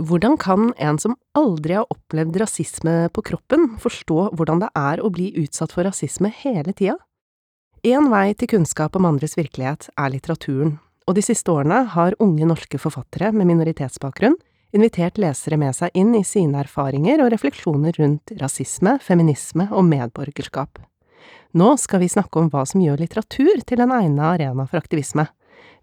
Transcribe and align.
Hvordan 0.00 0.38
kan 0.40 0.70
en 0.80 0.98
som 0.98 1.16
aldri 1.36 1.74
har 1.76 1.90
opplevd 1.92 2.36
rasisme 2.40 3.08
på 3.12 3.22
kroppen, 3.28 3.74
forstå 3.82 4.30
hvordan 4.32 4.62
det 4.62 4.70
er 4.78 5.02
å 5.04 5.10
bli 5.12 5.28
utsatt 5.42 5.74
for 5.74 5.84
rasisme 5.84 6.30
hele 6.42 6.72
tida? 6.72 6.96
En 7.84 8.08
vei 8.12 8.32
til 8.38 8.48
kunnskap 8.48 8.96
om 8.96 9.08
andres 9.10 9.36
virkelighet 9.36 9.90
er 9.98 10.14
litteraturen, 10.14 10.78
og 11.06 11.18
de 11.18 11.24
siste 11.26 11.50
årene 11.52 11.82
har 11.92 12.16
unge 12.22 12.46
norske 12.48 12.80
forfattere 12.80 13.32
med 13.34 13.50
minoritetsbakgrunn 13.50 14.38
invitert 14.72 15.18
lesere 15.20 15.58
med 15.60 15.76
seg 15.76 15.92
inn 15.98 16.14
i 16.16 16.24
sine 16.24 16.62
erfaringer 16.62 17.20
og 17.20 17.32
refleksjoner 17.34 17.98
rundt 18.00 18.32
rasisme, 18.40 18.96
feminisme 19.02 19.68
og 19.70 19.84
medborgerskap. 19.90 20.80
Nå 21.52 21.74
skal 21.76 22.00
vi 22.00 22.08
snakke 22.08 22.40
om 22.40 22.48
hva 22.48 22.64
som 22.64 22.80
gjør 22.80 23.02
litteratur 23.02 23.60
til 23.68 23.82
en 23.84 23.92
egnet 23.92 24.24
arena 24.24 24.64
for 24.64 24.80
aktivisme 24.80 25.26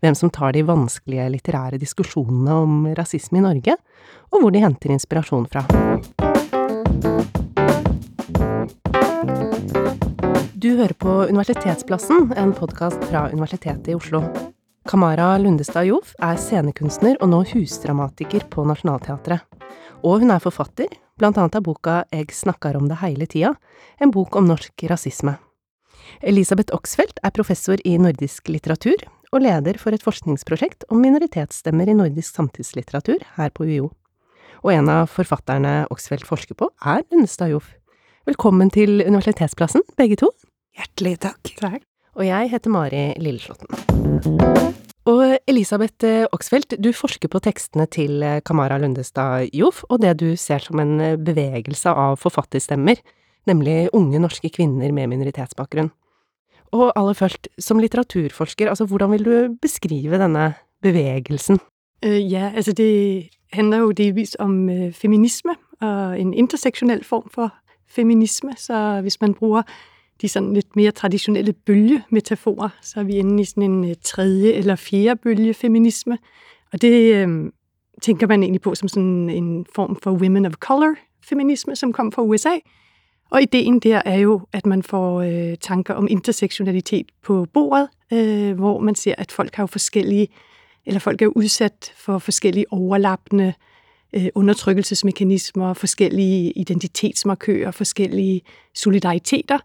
hvem 0.02 0.16
som 0.16 0.29
tar 0.29 0.54
de 0.55 0.63
vanskelige 0.63 1.27
litterære 1.36 1.79
diskusjonene 1.81 2.55
om 2.63 2.88
rasisme 2.98 3.39
i 3.39 3.45
Norge, 3.45 3.75
og 4.31 4.43
hvor 4.43 4.54
de 4.54 4.63
henter 4.63 4.93
inspirasjon 4.95 5.48
fra. 5.52 5.66
Du 10.59 10.73
hører 10.75 10.94
på 10.99 11.12
Universitetsplassen, 11.31 12.34
en 12.35 12.53
podkast 12.53 13.03
fra 13.09 13.30
Universitetet 13.31 13.94
i 13.94 13.95
Oslo. 13.95 14.23
Kamara 14.89 15.38
Lundestad 15.38 15.88
Jov 15.88 16.16
er 16.23 16.39
scenekunstner 16.39 17.20
og 17.22 17.30
nå 17.31 17.44
husdramatiker 17.53 18.47
på 18.52 18.66
Nationaltheatret. 18.67 19.45
Og 20.03 20.23
hun 20.23 20.31
er 20.34 20.41
forfatter, 20.44 20.91
blant 21.20 21.38
annet 21.38 21.59
av 21.59 21.63
boka 21.66 22.00
Eg 22.16 22.31
snakkar 22.34 22.80
om 22.80 22.88
det 22.89 23.00
heile 23.03 23.27
tida, 23.27 23.53
en 24.00 24.11
bok 24.16 24.36
om 24.39 24.47
norsk 24.47 24.88
rasisme. 24.91 25.36
Elisabeth 26.25 26.73
Oxfeldt 26.75 27.20
er 27.23 27.36
professor 27.36 27.80
i 27.86 27.97
nordisk 28.02 28.50
litteratur, 28.50 29.03
og 29.33 29.43
leder 29.45 29.77
for 29.77 29.93
et 29.93 30.03
forskningsprosjekt 30.03 30.88
om 30.89 31.01
minoritetsstemmer 31.03 31.89
i 31.89 31.97
nordisk 31.97 32.35
samtidslitteratur 32.39 33.23
her 33.38 33.52
på 33.53 33.67
UiO. 33.69 33.89
Og 34.65 34.73
en 34.73 34.89
av 34.91 35.11
forfatterne 35.13 35.85
Oxfeldt 35.93 36.27
forsker 36.27 36.57
på, 36.59 36.67
er 36.83 37.05
Unnestad 37.13 37.53
Joff. 37.53 37.69
Velkommen 38.27 38.71
til 38.73 38.99
Universitetsplassen, 39.05 39.86
begge 39.97 40.19
to. 40.19 40.33
Hjertelig 40.77 41.19
takk. 41.23 41.53
Takk. 41.61 41.86
Og 42.17 42.25
jeg 42.27 42.49
heter 42.52 42.73
Mari 42.73 43.03
Lilleslåtten. 43.21 43.69
Og 45.09 45.23
Elisabeth 45.49 46.05
eh, 46.05 46.25
Oxfeldt, 46.36 46.75
du 46.77 46.89
forsker 46.93 47.31
på 47.31 47.39
tekstene 47.41 47.88
til 47.89 48.19
eh, 48.25 48.41
Kamara 48.45 48.77
Lundestad 48.81 49.47
Joff, 49.55 49.81
og 49.89 50.03
det 50.03 50.17
du 50.19 50.33
ser 50.38 50.61
som 50.61 50.81
en 50.81 50.99
eh, 51.02 51.16
bevegelse 51.16 51.93
av 51.93 52.19
forfatterstemmer, 52.21 52.99
nemlig 53.49 53.88
unge 53.95 54.21
norske 54.21 54.52
kvinner 54.53 54.91
med 54.93 55.09
minoritetsbakgrunn. 55.14 55.89
Og 56.72 56.94
aller 56.95 57.14
først, 57.14 57.48
som 57.59 57.80
litteraturforsker, 57.80 58.70
altså 58.70 58.86
hvordan 58.86 59.12
vil 59.12 59.25
du 59.25 59.56
beskrive 59.62 60.20
denne 60.22 60.53
bevegelsen? 60.81 61.59
Uh, 62.06 62.31
ja, 62.31 62.52
altså 62.56 62.73
det 62.73 63.28
handler 63.53 63.78
jo 63.78 63.92
delvis 63.92 64.36
om 64.39 64.70
uh, 64.70 64.92
feminisme, 64.94 65.56
og 65.81 66.20
en 66.20 66.34
interseksjonell 66.34 67.03
form 67.03 67.30
for 67.34 67.53
feminisme, 67.88 68.53
så 68.58 69.02
hvis 69.02 69.22
man 69.22 69.34
bruger 69.34 69.61
de 70.22 70.30
sådan 70.30 70.53
lidt 70.53 70.76
mere 70.76 70.92
traditionelle 70.92 71.53
bølgemetaforer, 71.53 72.70
så 72.81 73.00
er 73.00 73.04
vi 73.04 73.14
inde 73.14 73.42
i 73.42 73.45
sådan 73.45 73.64
en 73.64 73.83
uh, 73.83 73.92
tredje 74.04 74.52
eller 74.52 74.76
fjerde 74.76 75.20
bølge 75.23 75.56
og 76.73 76.81
det 76.81 77.28
uh, 77.28 77.50
tænker 78.02 78.28
man 78.28 78.44
egentlig 78.44 78.61
på 78.61 78.76
som 78.76 78.88
sådan 78.88 79.30
en 79.30 79.66
form 79.76 79.95
for 80.04 80.11
women 80.11 80.45
of 80.45 80.54
color 80.54 80.95
feminisme, 81.23 81.76
som 81.76 81.94
kom 81.94 82.11
fra 82.11 82.22
USA, 82.22 82.56
og 83.30 83.41
ideen 83.41 83.80
der 83.80 84.02
er 84.05 84.17
jo, 84.17 84.41
at 84.53 84.66
man 84.66 84.83
får 84.83 85.22
øh, 85.22 85.58
tanker 85.58 85.94
om 85.94 86.08
intersektionalitet 86.09 87.05
på 87.23 87.45
bordet, 87.53 87.88
øh, 88.13 88.53
hvor 88.58 88.80
man 88.80 88.95
ser, 88.95 89.16
at 89.17 89.31
folk 89.31 89.55
har 89.55 89.63
jo 89.63 89.67
forskellige, 89.67 90.27
eller 90.86 90.99
folk 90.99 91.21
er 91.21 91.25
jo 91.25 91.33
udsat 91.36 91.94
for 91.97 92.19
forskellige 92.19 92.66
overlappende 92.71 93.53
øh, 94.13 94.27
undertrykkelsesmekanismer, 94.36 95.73
forskellige 95.73 96.52
identitetsmarkører, 96.52 97.71
forskellige 97.71 98.41
solidariteter, 98.75 99.59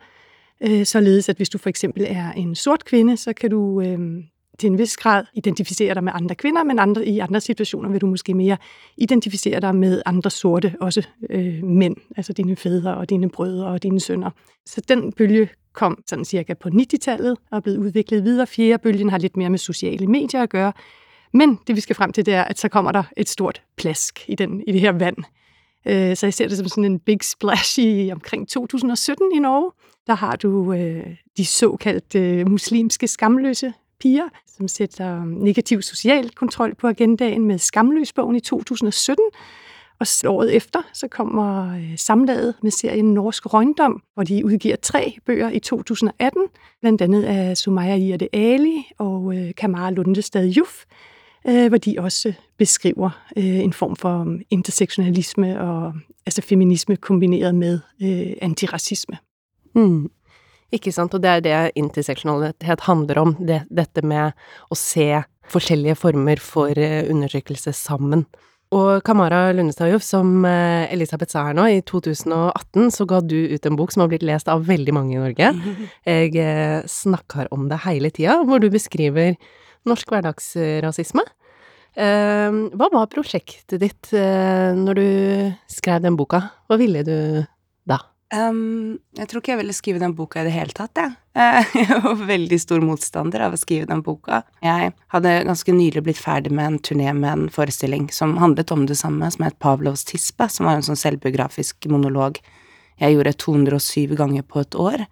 øh, 0.61 0.87
således 0.87 1.29
at 1.29 1.37
hvis 1.37 1.49
du 1.49 1.59
for 1.59 1.69
eksempel 1.69 2.07
er 2.09 2.33
en 2.33 2.55
sort 2.55 2.85
kvinde, 2.85 3.17
så 3.17 3.33
kan 3.33 3.51
du 3.51 3.81
øh, 3.81 3.99
til 4.59 4.67
en 4.67 4.79
vis 4.79 4.97
grad 4.97 5.25
identificere 5.35 5.95
dig 5.95 6.05
med 6.05 6.13
andre 6.15 6.35
kvinder, 6.35 6.65
men 6.65 6.79
andre, 6.79 7.07
i 7.07 7.19
andre 7.19 7.41
situationer 7.41 7.89
vil 7.89 8.01
du 8.01 8.07
måske 8.07 8.35
mere 8.35 8.57
identificere 8.97 9.61
dig 9.61 9.75
med 9.75 10.03
andre 10.07 10.31
sorte, 10.31 10.75
også 10.81 11.03
øh, 11.31 11.65
mænd, 11.65 11.97
altså 12.17 12.33
dine 12.33 12.57
fædre 12.57 12.97
og 12.97 13.11
dine 13.11 13.31
brødre 13.31 13.67
og 13.67 13.83
dine 13.83 14.01
sønner. 14.01 14.31
Så 14.67 14.81
den 14.89 15.13
bølge 15.13 15.49
kom 15.73 16.03
sådan 16.07 16.25
cirka 16.25 16.55
på 16.55 16.69
90-tallet 16.69 17.37
og 17.51 17.57
er 17.57 17.61
blevet 17.61 17.79
udviklet 17.79 18.25
videre. 18.25 18.47
Fjerde 18.47 18.83
bølgen 18.83 19.11
har 19.11 19.19
lidt 19.19 19.37
mere 19.37 19.51
med 19.51 19.59
sociale 19.59 20.07
medier 20.07 20.43
at 20.43 20.51
gøre. 20.51 20.73
Men 21.33 21.59
det 21.67 21.77
vi 21.77 21.81
skal 21.81 21.97
frem 21.97 22.13
til, 22.13 22.27
det 22.27 22.35
er, 22.35 22.43
at 22.43 22.59
så 22.59 22.69
kommer 22.69 22.93
der 22.93 23.03
et 23.17 23.29
stort 23.29 23.63
plask 23.77 24.25
i, 24.29 24.35
den, 24.35 24.63
i 24.67 24.73
det 24.73 24.81
her 24.81 24.93
vand. 24.93 25.17
Øh, 25.87 26.17
så 26.17 26.27
jeg 26.27 26.35
ser 26.35 26.49
det 26.49 26.59
som 26.59 26.69
sådan 26.69 26.85
en 26.85 26.99
big 26.99 27.19
splash 27.23 27.79
i 27.79 28.11
omkring 28.13 28.49
2017 28.49 29.33
i 29.35 29.39
Norge. 29.39 29.73
Der 30.07 30.15
har 30.15 30.37
du 30.37 30.73
øh, 30.73 31.07
de 31.37 31.47
såkaldte 31.47 32.19
øh, 32.19 32.51
muslimske 32.51 33.07
skamløse 33.07 33.73
piger, 34.05 34.29
som 34.57 34.69
sætter 34.69 35.25
negativ 35.25 35.83
social 35.83 36.31
kontrol 36.31 36.75
på 36.75 36.89
agendaen 36.89 37.45
med 37.45 37.59
Skamløsbogen 37.59 38.37
i 38.37 38.41
2017. 38.41 39.25
Og 40.01 40.07
året 40.27 40.57
efter, 40.57 40.83
så 40.93 41.09
kommer 41.09 41.77
øh, 41.77 41.99
samlaget 41.99 42.55
med 42.63 42.71
serien 42.71 43.15
Norsk 43.15 43.55
Røgndom, 43.55 44.03
hvor 44.15 44.23
de 44.23 44.45
udgiver 44.45 44.77
tre 44.77 45.17
bøger 45.27 45.51
i 45.51 45.59
2018, 45.59 46.43
blandt 46.81 47.03
andet 47.03 47.23
af 47.23 47.57
Sumaya 47.57 47.97
Irde 47.97 48.29
Ali 48.33 48.83
og 48.99 49.37
øh, 49.37 49.55
Kamara 49.57 49.91
Lundestad 49.91 50.47
Juf, 50.47 50.85
øh, 51.49 51.69
hvor 51.69 51.79
de 51.79 51.95
også 51.99 52.33
beskriver 52.59 53.11
en 53.37 53.73
form 53.73 53.97
for 53.97 54.37
intersektionalisme 54.51 55.61
og 55.61 55.93
altså 56.27 56.43
feminisme 56.43 56.97
kombineret 56.97 57.55
med 57.55 57.81
antiracisme. 58.43 59.17
Mm. 59.75 60.11
Ikke 60.75 60.93
sant, 60.95 61.15
og 61.15 61.23
det 61.23 61.31
er 61.31 61.45
det 61.45 61.59
interseksjonalitet 61.79 62.89
handler 62.89 63.21
om, 63.21 63.37
det, 63.39 63.63
dette 63.71 64.03
med 64.07 64.35
å 64.73 64.79
se 64.79 65.23
forskjellige 65.53 65.99
former 66.01 66.41
for 66.43 66.75
eh, 66.81 67.05
undertrykkelse 67.11 67.75
sammen. 67.77 68.25
Og 68.75 69.05
Kamara 69.07 69.53
Lundestajov, 69.55 70.03
som 70.03 70.43
eh, 70.49 70.91
Elisabeth 70.95 71.35
sa 71.35 71.45
her 71.49 71.55
nå, 71.55 71.69
i 71.71 71.83
2018 71.87 72.91
så 72.97 73.07
ga 73.07 73.21
du 73.23 73.37
ut 73.53 73.69
en 73.69 73.79
bok 73.79 73.95
som 73.95 74.03
har 74.03 74.11
blitt 74.11 74.27
lest 74.27 74.51
av 74.51 74.65
veldig 74.67 74.97
mange 74.97 75.15
i 75.15 75.23
Norge. 75.23 75.53
Jeg 76.11 76.35
eh, 76.43 76.81
snakker 76.91 77.53
om 77.55 77.69
det 77.71 77.85
hele 77.85 78.11
tida, 78.15 78.41
hvor 78.49 78.63
du 78.63 78.71
beskriver 78.73 79.37
norsk 79.87 80.11
hverdagsrasisme. 80.11 81.27
Hva 81.95 82.87
var 82.91 83.05
prosjektet 83.13 83.79
ditt 83.79 84.09
når 84.11 84.97
du 84.99 85.05
skrev 85.71 86.01
den 86.03 86.17
boka? 86.19 86.41
Hva 86.67 86.79
ville 86.81 87.05
du 87.07 87.45
da? 87.87 88.01
Um, 88.35 88.99
jeg 89.15 89.29
tror 89.31 89.41
ikke 89.41 89.53
jeg 89.53 89.61
ville 89.61 89.77
skrive 89.77 90.01
den 90.03 90.15
boka 90.19 90.41
i 90.41 90.47
det 90.49 90.55
hele 90.55 90.75
tatt, 90.75 90.99
jeg. 90.99 91.13
Jeg 91.75 91.99
var 92.03 92.21
veldig 92.29 92.57
stor 92.63 92.83
motstander 92.83 93.43
av 93.47 93.55
å 93.55 93.59
skrive 93.59 93.89
den 93.91 94.05
boka. 94.07 94.43
Jeg 94.63 94.93
hadde 95.11 95.33
ganske 95.49 95.75
nylig 95.75 96.05
blitt 96.07 96.21
ferdig 96.21 96.53
med 96.55 96.67
en 96.69 96.79
turné 96.79 97.11
med 97.11 97.31
en 97.31 97.49
forestilling 97.51 98.07
som 98.15 98.37
handlet 98.39 98.71
om 98.71 98.85
det 98.87 98.97
samme, 99.01 99.27
som 99.35 99.43
het 99.47 99.59
Pavlovs 99.63 100.07
tispe, 100.07 100.47
som 100.51 100.69
var 100.69 100.79
en 100.79 100.87
sånn 100.87 101.01
selvbiografisk 101.01 101.89
monolog 101.91 102.39
jeg 103.03 103.17
gjorde 103.17 103.35
207 103.43 104.15
ganger 104.19 104.47
på 104.47 104.63
et 104.63 104.79
år. 104.79 105.07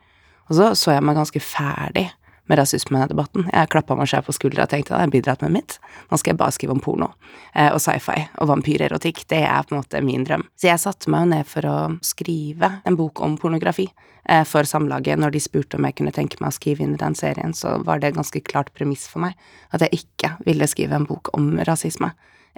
Og 0.49 0.59
så 0.59 0.71
så 0.79 0.97
jeg 0.97 1.07
meg 1.07 1.19
ganske 1.19 1.43
ferdig 1.43 2.07
med 2.51 2.59
rasismedebatten. 2.59 3.47
Jeg 3.53 3.71
klappa 3.73 3.97
meg 3.99 4.09
selv 4.11 4.27
på 4.27 4.35
skuldra 4.37 4.67
og 4.67 4.73
tenkte 4.73 4.93
at 4.93 4.99
jeg 5.01 5.07
har 5.07 5.13
bidratt 5.15 5.45
med 5.45 5.55
mitt. 5.57 5.77
Nå 6.11 6.19
skal 6.19 6.33
jeg 6.33 6.41
bare 6.41 6.55
skrive 6.55 6.75
om 6.75 6.83
porno 6.83 7.13
eh, 7.55 7.71
og 7.71 7.79
sci-fi 7.83 8.19
og 8.43 8.51
vampyrerotikk. 8.51 9.25
Det 9.31 9.43
er 9.47 9.67
på 9.67 9.77
en 9.77 9.83
måte 9.83 10.03
min 10.05 10.27
drøm. 10.27 10.45
Så 10.59 10.71
jeg 10.71 10.83
satte 10.83 11.13
meg 11.13 11.25
jo 11.25 11.31
ned 11.35 11.51
for 11.51 11.69
å 11.69 11.77
skrive 12.05 12.73
en 12.89 12.99
bok 12.99 13.23
om 13.25 13.37
pornografi 13.41 13.87
eh, 13.89 14.43
for 14.49 14.69
Samlaget. 14.69 15.21
Når 15.23 15.37
de 15.37 15.45
spurte 15.45 15.79
om 15.79 15.87
jeg 15.87 15.99
kunne 16.01 16.15
tenke 16.15 16.43
meg 16.43 16.51
å 16.51 16.59
skrive 16.59 16.85
inn 16.85 16.97
i 16.97 17.01
den 17.01 17.17
serien, 17.19 17.55
så 17.55 17.79
var 17.87 18.03
det 18.03 18.11
et 18.11 18.19
ganske 18.19 18.45
klart 18.51 18.73
premiss 18.75 19.07
for 19.11 19.25
meg 19.29 19.39
at 19.71 19.87
jeg 19.87 20.03
ikke 20.03 20.35
ville 20.49 20.69
skrive 20.71 20.99
en 20.99 21.09
bok 21.09 21.31
om 21.39 21.55
rasisme. 21.69 22.11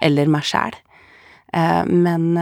Eller 0.02 0.30
meg 0.32 0.48
sjæl. 0.48 0.74
Eh, 1.54 1.82
men 1.86 2.32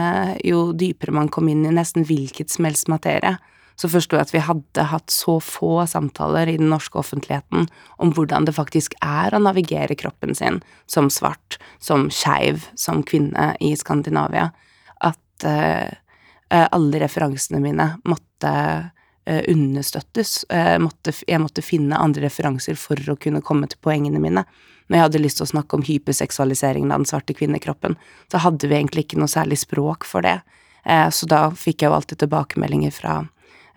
jo 0.47 0.69
dypere 0.71 1.13
man 1.13 1.29
kom 1.33 1.51
inn 1.51 1.67
i 1.67 1.75
nesten 1.75 2.07
hvilket 2.07 2.55
som 2.55 2.71
helst 2.71 2.89
materie, 2.89 3.35
så 3.75 3.89
forsto 3.89 4.17
jeg 4.17 4.27
at 4.27 4.33
vi 4.33 4.41
hadde 4.43 4.85
hatt 4.91 5.13
så 5.13 5.39
få 5.43 5.83
samtaler 5.89 6.49
i 6.51 6.57
den 6.59 6.69
norske 6.71 6.99
offentligheten 7.01 7.67
om 8.01 8.13
hvordan 8.13 8.47
det 8.47 8.55
faktisk 8.57 8.95
er 9.01 9.33
å 9.33 9.41
navigere 9.41 9.97
kroppen 9.99 10.35
sin 10.37 10.61
som 10.89 11.09
svart, 11.13 11.57
som 11.83 12.09
skeiv, 12.13 12.67
som 12.79 13.03
kvinne 13.07 13.53
i 13.63 13.73
Skandinavia, 13.79 14.51
at 15.01 15.47
uh, 15.47 15.89
alle 16.49 17.01
referansene 17.01 17.61
mine 17.63 17.89
måtte 18.05 18.53
uh, 18.53 19.41
understøttes. 19.49 20.43
Uh, 20.53 20.77
måtte, 20.83 21.15
jeg 21.27 21.41
måtte 21.41 21.65
finne 21.65 21.99
andre 21.99 22.27
referanser 22.27 22.77
for 22.79 22.99
å 23.09 23.17
kunne 23.17 23.43
komme 23.45 23.69
til 23.71 23.81
poengene 23.81 24.21
mine. 24.21 24.45
Når 24.87 24.99
jeg 24.99 25.07
hadde 25.07 25.23
lyst 25.23 25.41
til 25.41 25.47
å 25.47 25.53
snakke 25.55 25.79
om 25.79 25.85
hyperseksualiseringen 25.87 26.91
av 26.93 27.01
den 27.01 27.09
svarte 27.09 27.33
kvinnekroppen, 27.35 27.97
så 28.29 28.43
hadde 28.43 28.69
vi 28.69 28.77
egentlig 28.77 29.07
ikke 29.07 29.21
noe 29.21 29.31
særlig 29.31 29.63
språk 29.63 30.05
for 30.05 30.25
det. 30.25 30.41
Så 31.15 31.23
da 31.31 31.45
fikk 31.55 31.79
jeg 31.79 31.87
jo 31.87 31.95
alltid 31.95 32.19
tilbakemeldinger 32.19 32.91
fra 32.91 33.13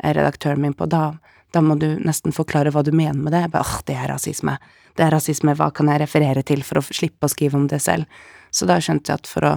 redaktøren 0.02 0.62
min 0.62 0.74
på, 0.76 0.88
da, 0.90 1.16
da 1.54 1.62
må 1.64 1.78
du 1.80 1.88
nesten 2.04 2.34
forklare 2.36 2.72
hva 2.74 2.82
du 2.84 2.92
mener 2.92 3.18
med 3.18 3.32
det. 3.34 3.44
Jeg 3.46 3.54
bare 3.54 3.66
åh, 3.66 3.78
det 3.88 3.96
er 3.96 4.10
rasisme. 4.12 4.56
Det 4.96 5.04
er 5.04 5.12
rasisme, 5.12 5.54
hva 5.56 5.70
kan 5.74 5.90
jeg 5.92 6.02
referere 6.04 6.44
til 6.46 6.64
for 6.64 6.80
å 6.80 6.84
slippe 6.84 7.28
å 7.28 7.32
skrive 7.32 7.58
om 7.58 7.66
det 7.70 7.82
selv? 7.84 8.08
Så 8.50 8.68
da 8.68 8.78
skjønte 8.80 9.12
jeg 9.12 9.22
at 9.22 9.30
for 9.30 9.44
å 9.44 9.54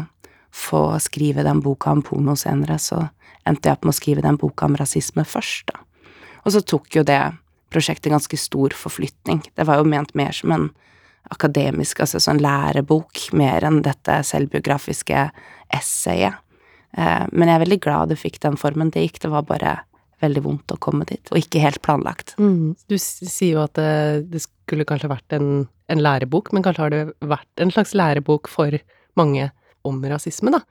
få 0.56 0.84
skrive 1.04 1.46
den 1.46 1.62
boka 1.64 1.92
om 1.94 2.02
porno 2.04 2.36
senere, 2.40 2.80
så 2.82 3.06
endte 3.48 3.70
jeg 3.70 3.78
opp 3.78 3.86
med 3.88 3.94
å 3.94 4.00
skrive 4.00 4.26
den 4.26 4.40
boka 4.40 4.68
om 4.68 4.76
rasisme 4.80 5.24
først, 5.28 5.70
da. 5.72 5.84
Og 6.48 6.56
så 6.56 6.62
tok 6.64 6.88
jo 6.96 7.04
det 7.06 7.20
prosjektet 7.70 8.12
ganske 8.12 8.38
stor 8.40 8.74
forflytning. 8.76 9.44
Det 9.56 9.66
var 9.68 9.80
jo 9.80 9.88
ment 9.88 10.16
mer 10.18 10.34
som 10.36 10.54
en 10.56 10.70
akademisk, 11.30 12.00
altså 12.02 12.22
sånn 12.24 12.42
lærebok, 12.42 13.28
mer 13.38 13.66
enn 13.68 13.82
dette 13.86 14.22
selvbiografiske 14.26 15.28
essayet. 15.76 16.40
Eh, 16.98 17.26
men 17.32 17.52
jeg 17.52 17.56
er 17.60 17.64
veldig 17.66 17.80
glad 17.84 18.10
det 18.10 18.20
fikk 18.22 18.40
den 18.46 18.58
formen 18.58 18.90
det 18.96 19.06
gikk. 19.06 19.22
Det 19.26 19.34
var 19.34 19.46
bare 19.50 19.76
veldig 20.24 20.44
vondt 20.46 20.74
å 20.74 20.80
komme 20.82 21.08
dit, 21.10 21.24
og 21.32 21.40
ikke 21.40 21.62
helt 21.64 21.82
planlagt. 21.86 22.36
Mm. 22.42 22.76
Du 22.92 22.98
sier 23.00 23.56
jo 23.56 23.64
at 23.64 23.76
det, 23.80 24.28
det 24.34 24.44
skulle 24.46 24.88
kanskje 24.88 25.12
vært 25.12 25.38
en, 25.38 25.64
en, 25.92 26.04
lærebok, 26.04 26.52
men 26.54 26.66
kanskje 26.66 26.86
har 26.86 26.94
det 26.94 27.02
vært 27.24 27.64
en 27.64 27.72
slags 27.74 27.96
lærebok 27.98 28.52
for 28.52 28.76
mange 29.20 29.50
om 29.88 30.02
rasisme, 30.12 30.54
da. 30.54 30.64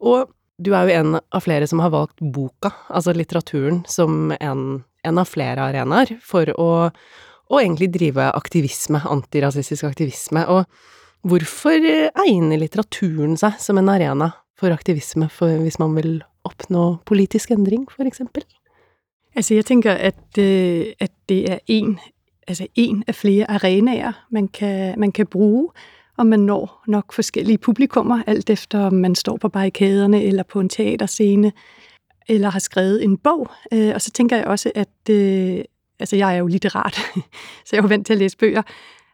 Og 0.00 0.32
du 0.56 0.72
er 0.72 0.88
jo 0.88 0.96
en 0.96 1.18
av 1.20 1.44
flere 1.44 1.68
som 1.68 1.82
har 1.84 1.92
valgt 1.92 2.20
boka, 2.20 2.72
altså 2.88 3.12
litteraturen, 3.16 3.82
som 3.88 4.32
en, 4.40 4.66
en 5.04 5.20
av 5.20 5.28
flere 5.28 5.68
arenaer 5.68 6.16
for 6.24 6.48
å, 6.56 6.70
å, 6.88 7.58
egentlig 7.60 7.90
drive 7.94 8.30
aktivisme, 8.32 9.02
antirasistisk 9.04 9.84
aktivisme. 9.88 10.46
Og 10.48 10.64
hvorfor 11.28 11.76
egner 11.76 12.62
litteraturen 12.62 13.36
seg 13.40 13.60
som 13.60 13.80
en 13.80 13.92
arena 13.92 14.32
for 14.56 14.72
aktivisme 14.72 15.28
for 15.32 15.60
hvis 15.60 15.80
man 15.82 15.96
vil 15.98 16.22
oppnå 16.48 17.02
politisk 17.08 17.52
endring, 17.52 17.84
for 17.92 18.08
eksempel? 18.08 18.46
Altså, 19.36 19.54
jeg 19.54 19.64
tenker 19.64 19.92
at, 19.92 20.38
øh, 20.38 20.86
at 21.00 21.12
det 21.28 21.52
er 21.52 21.58
en, 21.66 21.98
altså 22.48 22.66
en 22.74 23.04
flere 23.12 23.50
arenaer, 23.50 24.12
man 24.30 24.48
kan, 24.48 25.00
man 25.00 25.12
kan 25.12 25.26
bruge, 25.26 25.70
og 26.16 26.26
man 26.26 26.40
når 26.40 26.82
nok 26.86 27.12
forskellige 27.12 27.58
publikummer, 27.58 28.22
alt 28.26 28.50
efter 28.50 28.80
om 28.80 28.92
man 28.92 29.14
står 29.14 29.36
på 29.36 29.48
barrikaderne 29.48 30.22
eller 30.22 30.42
på 30.42 30.60
en 30.60 30.68
teaterscene, 30.68 31.52
eller 32.28 32.50
har 32.50 32.58
skrevet 32.58 33.04
en 33.04 33.18
bog. 33.18 33.50
Øh, 33.72 33.90
og 33.94 34.02
så 34.02 34.10
tænker 34.10 34.36
jeg 34.36 34.46
også, 34.46 34.72
at 34.74 35.10
øh, 35.10 35.64
altså 35.98 36.16
jeg 36.16 36.34
er 36.34 36.38
jo 36.38 36.46
litterat, 36.46 36.94
så 37.66 37.70
jeg 37.72 37.78
er 37.78 37.82
jo 37.82 37.88
vant 37.88 38.06
til 38.06 38.12
at 38.12 38.18
læse 38.18 38.36
bøger, 38.36 38.62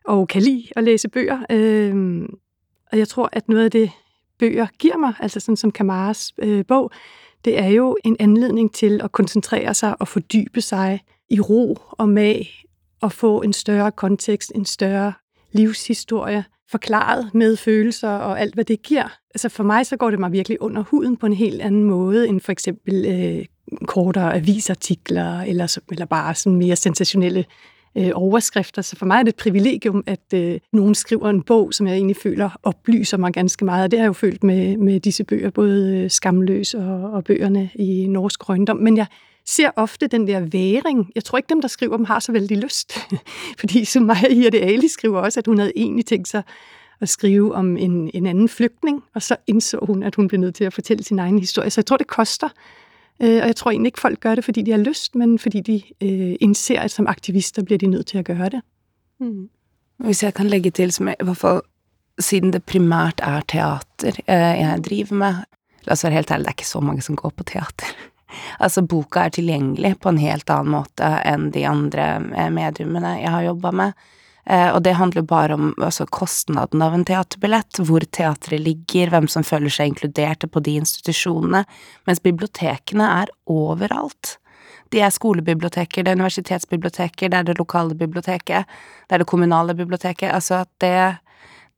og 0.04 0.28
kan 0.28 0.42
lide 0.42 0.64
at 0.76 0.84
læse 0.84 1.08
bøger. 1.08 1.38
Øh, 1.50 2.22
og 2.92 2.98
jeg 2.98 3.08
tror, 3.08 3.28
at 3.32 3.48
noget 3.48 3.64
af 3.64 3.70
det, 3.70 3.90
bøger 4.38 4.66
giver 4.78 4.96
mig, 4.96 5.14
altså 5.20 5.40
sådan 5.40 5.56
som 5.56 5.72
Kamaras 5.72 6.32
øh, 6.38 6.64
bog, 6.66 6.92
det 7.44 7.58
er 7.58 7.68
jo 7.68 7.96
en 8.04 8.16
anledning 8.20 8.72
til 8.72 9.00
at 9.04 9.12
koncentrere 9.12 9.74
seg 9.74 9.94
og 10.00 10.08
fordybe 10.08 10.60
seg 10.60 11.00
i 11.30 11.40
ro 11.40 11.76
og 11.98 12.08
mag, 12.08 12.48
og 13.02 13.12
få 13.12 13.42
en 13.42 13.52
større 13.52 13.92
kontekst, 13.92 14.52
en 14.54 14.64
større 14.64 15.12
livshistorie, 15.52 16.44
forklaret 16.70 17.34
med 17.34 17.56
følelser 17.56 18.08
og 18.08 18.40
alt, 18.40 18.54
hva 18.54 18.62
det 18.62 18.82
gir. 18.82 19.10
Altså 19.34 19.48
for 19.48 19.64
meg 19.68 19.86
så 19.86 19.96
går 19.96 20.10
det 20.10 20.20
meg 20.20 20.32
virkelig 20.32 20.62
under 20.62 20.82
huden 20.82 21.16
på 21.16 21.26
en 21.26 21.36
helt 21.36 21.62
annen 21.62 21.84
måte 21.84 22.28
end 22.28 22.40
for 22.40 22.52
eksempel 22.52 23.06
øh, 23.06 23.44
kortere 23.86 24.34
avisartikler, 24.34 25.40
eller, 25.40 25.78
eller 25.90 26.06
bare 26.06 26.34
sånn 26.34 26.56
mer 26.56 26.74
sensationelle 26.74 27.44
øh, 27.96 28.10
overskrifter. 28.14 28.82
Så 28.82 28.96
for 28.96 29.06
mig 29.06 29.18
er 29.18 29.22
det 29.22 29.28
et 29.28 29.36
privilegium, 29.36 30.04
at 30.06 30.34
øh, 30.34 30.60
nogen 30.72 30.94
skriver 30.94 31.30
en 31.30 31.42
bog, 31.42 31.74
som 31.74 31.86
jeg 31.86 31.94
egentlig 31.94 32.16
føler 32.16 32.58
oplyser 32.62 33.16
mig 33.16 33.32
ganske 33.32 33.64
meget. 33.64 33.84
Og 33.84 33.90
det 33.90 33.98
har 33.98 34.04
jeg 34.04 34.08
jo 34.08 34.12
følt 34.12 34.44
med, 34.44 34.76
med 34.76 35.00
disse 35.00 35.24
bøger, 35.24 35.50
både 35.50 35.96
øh, 35.96 36.10
Skamløs 36.10 36.74
og, 36.74 37.12
og 37.12 37.24
bøgerne 37.24 37.70
i 37.74 38.06
Norsk 38.06 38.48
Røgndom. 38.48 38.76
Men 38.76 38.96
jeg 38.96 39.06
ser 39.46 39.70
ofte 39.76 40.06
den 40.06 40.26
der 40.26 40.40
væring. 40.40 41.10
Jeg 41.14 41.24
tror 41.24 41.38
ikke, 41.38 41.48
dem, 41.48 41.60
der 41.60 41.68
skriver 41.68 41.96
dem, 41.96 42.04
har 42.04 42.18
så 42.18 42.32
vældig 42.32 42.58
lyst. 42.58 42.98
Fordi 43.60 43.84
som 43.84 44.02
mig, 44.02 44.30
Irte 44.30 44.60
Ali 44.60 44.88
skriver 44.88 45.20
også, 45.20 45.40
at 45.40 45.46
hun 45.46 45.58
havde 45.58 45.72
egentlig 45.76 46.06
tænkt 46.06 46.28
sig 46.28 46.42
at 47.00 47.08
skrive 47.08 47.54
om 47.54 47.76
en, 47.76 48.10
en 48.14 48.26
anden 48.26 48.48
flygtning, 48.48 49.02
og 49.14 49.22
så 49.22 49.36
indså 49.46 49.78
hun, 49.82 50.02
at 50.02 50.14
hun 50.14 50.28
blev 50.28 50.40
nødt 50.40 50.54
til 50.54 50.64
at 50.64 50.72
fortælle 50.72 51.04
sin 51.04 51.18
egen 51.18 51.38
historie. 51.38 51.70
Så 51.70 51.80
jeg 51.80 51.86
tror, 51.86 51.96
det 51.96 52.06
koster 52.06 52.48
Øh, 53.22 53.42
og 53.42 53.46
jeg 53.46 53.56
tror 53.56 53.70
egentlig 53.70 53.88
ikke, 53.88 54.00
folk 54.00 54.20
gør 54.20 54.34
det, 54.34 54.44
fordi 54.44 54.62
de 54.62 54.70
har 54.70 54.78
lyst, 54.78 55.14
men 55.14 55.38
fordi 55.38 55.60
de 55.60 55.82
øh, 56.02 56.36
indser, 56.40 56.80
at 56.80 56.90
som 56.90 57.06
aktivister 57.06 57.62
blir 57.62 57.78
de 57.78 57.86
nødt 57.86 58.06
til 58.06 58.20
å 58.20 58.26
gjøre 58.26 58.48
det. 58.56 58.62
Mm. 59.20 59.48
Hvis 60.02 60.22
jeg 60.22 60.34
kan 60.34 60.50
legge 60.50 60.70
til, 60.70 60.92
som 60.92 61.08
jeg, 61.08 61.16
i 61.20 61.24
hvert 61.24 61.38
fall 61.38 61.60
siden 62.20 62.52
det 62.52 62.64
primært 62.68 63.22
er 63.24 63.44
teater 63.48 64.18
eh, 64.26 64.60
jeg 64.60 64.84
driver 64.84 65.14
med 65.14 65.44
La 65.82 65.96
oss 65.96 66.04
være 66.04 66.14
helt 66.14 66.30
ærlig, 66.30 66.44
det 66.46 66.50
er 66.52 66.54
ikke 66.60 66.68
så 66.68 66.80
mange 66.80 67.02
som 67.02 67.16
går 67.18 67.32
på 67.34 67.44
teater. 67.50 67.88
altså, 68.64 68.84
boka 68.86 69.24
er 69.24 69.32
tilgjengelig 69.34 69.96
på 69.98 70.12
en 70.12 70.20
helt 70.22 70.50
annen 70.50 70.76
måte 70.76 71.08
enn 71.26 71.48
de 71.50 71.64
andre 71.66 72.04
mediumene 72.54 73.16
jeg 73.18 73.32
har 73.34 73.48
jobba 73.48 73.72
med. 73.80 74.04
Eh, 74.46 74.68
og 74.74 74.82
det 74.82 74.96
handler 74.98 75.22
bare 75.22 75.54
om 75.54 75.72
altså, 75.78 76.06
kostnaden 76.10 76.82
av 76.82 76.94
en 76.96 77.06
teaterbillett, 77.06 77.78
hvor 77.86 78.04
teatret 78.10 78.62
ligger, 78.62 79.12
hvem 79.12 79.28
som 79.30 79.46
føler 79.46 79.70
seg 79.70 79.92
inkluderte 79.92 80.50
på 80.50 80.62
de 80.66 80.78
institusjonene, 80.82 81.64
mens 82.08 82.22
bibliotekene 82.24 83.06
er 83.22 83.32
overalt. 83.50 84.36
De 84.92 85.00
er 85.00 85.12
skolebiblioteker, 85.14 86.04
det 86.04 86.12
er 86.12 86.18
universitetsbiblioteker, 86.18 87.30
det 87.32 87.38
er 87.38 87.46
det 87.48 87.56
lokale 87.60 87.94
biblioteket, 87.96 88.68
det 89.08 89.16
er 89.16 89.22
det 89.22 89.30
kommunale 89.30 89.76
biblioteket, 89.78 90.28
altså 90.34 90.64
at 90.66 90.72
det 90.84 91.21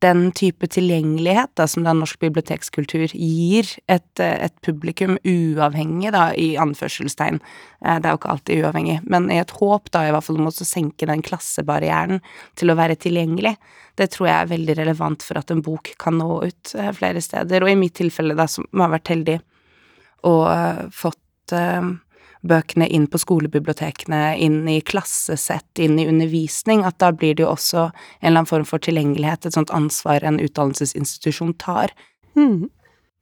den 0.02 0.26
type 0.37 0.69
tilgjengelighet 0.69 1.52
da, 1.58 1.67
som 1.70 1.85
da 1.87 1.94
norsk 1.96 2.19
bibliotekskultur 2.23 3.12
gir 3.12 3.69
et, 3.91 4.20
et, 4.20 4.55
publikum, 4.64 5.17
uavhengig, 5.25 6.11
da, 6.14 6.26
i 6.37 6.55
anførselstegn, 6.61 7.41
eh, 7.85 7.96
det 8.00 8.08
er 8.08 8.14
jo 8.14 8.20
ikke 8.20 8.35
alltid 8.35 8.64
uavhengig, 8.64 8.99
men 9.11 9.31
i 9.32 9.41
et 9.41 9.55
håp, 9.61 9.91
da, 9.94 10.05
i 10.05 10.12
hvert 10.14 10.26
fall 10.26 10.41
om 10.43 10.50
å 10.50 10.55
senke 10.55 11.08
den 11.11 11.25
klassebarrieren 11.25 12.20
til 12.58 12.73
å 12.73 12.79
være 12.79 12.99
tilgjengelig, 13.00 13.56
det 14.00 14.11
tror 14.12 14.29
jeg 14.29 14.37
er 14.37 14.52
veldig 14.52 14.79
relevant 14.82 15.25
for 15.25 15.38
at 15.41 15.52
en 15.55 15.62
bok 15.64 15.94
kan 16.02 16.19
nå 16.20 16.40
ut 16.43 16.75
eh, 16.79 16.93
flere 16.97 17.23
steder, 17.25 17.64
og 17.64 17.73
i 17.73 17.79
mitt 17.79 17.97
tilfelle, 18.00 18.37
da, 18.38 18.49
som 18.50 18.67
har 18.81 18.93
vært 18.97 19.14
heldig 19.14 19.40
og 20.25 20.47
uh, 20.49 20.87
fått 20.88 21.52
bøkene 22.49 22.88
inn 22.93 23.06
på 23.11 23.20
skolebibliotekene, 23.20 24.37
inn 24.41 24.62
i 24.70 24.81
klassesett, 24.85 25.69
inn 25.82 25.99
i 25.99 26.06
undervisning, 26.11 26.85
at 26.85 26.99
da 27.02 27.11
blir 27.14 27.37
det 27.37 27.46
jo 27.46 27.52
også 27.52 27.88
en 27.88 27.94
eller 28.20 28.43
annen 28.43 28.50
form 28.50 28.67
for 28.69 28.82
tilgjengelighet, 28.85 29.46
et 29.46 29.56
sånt 29.56 29.73
ansvar 29.75 30.25
en 30.25 30.41
utdannelsesinstitusjon 30.44 31.55
tar. 31.62 31.94
Mm. 32.38 32.69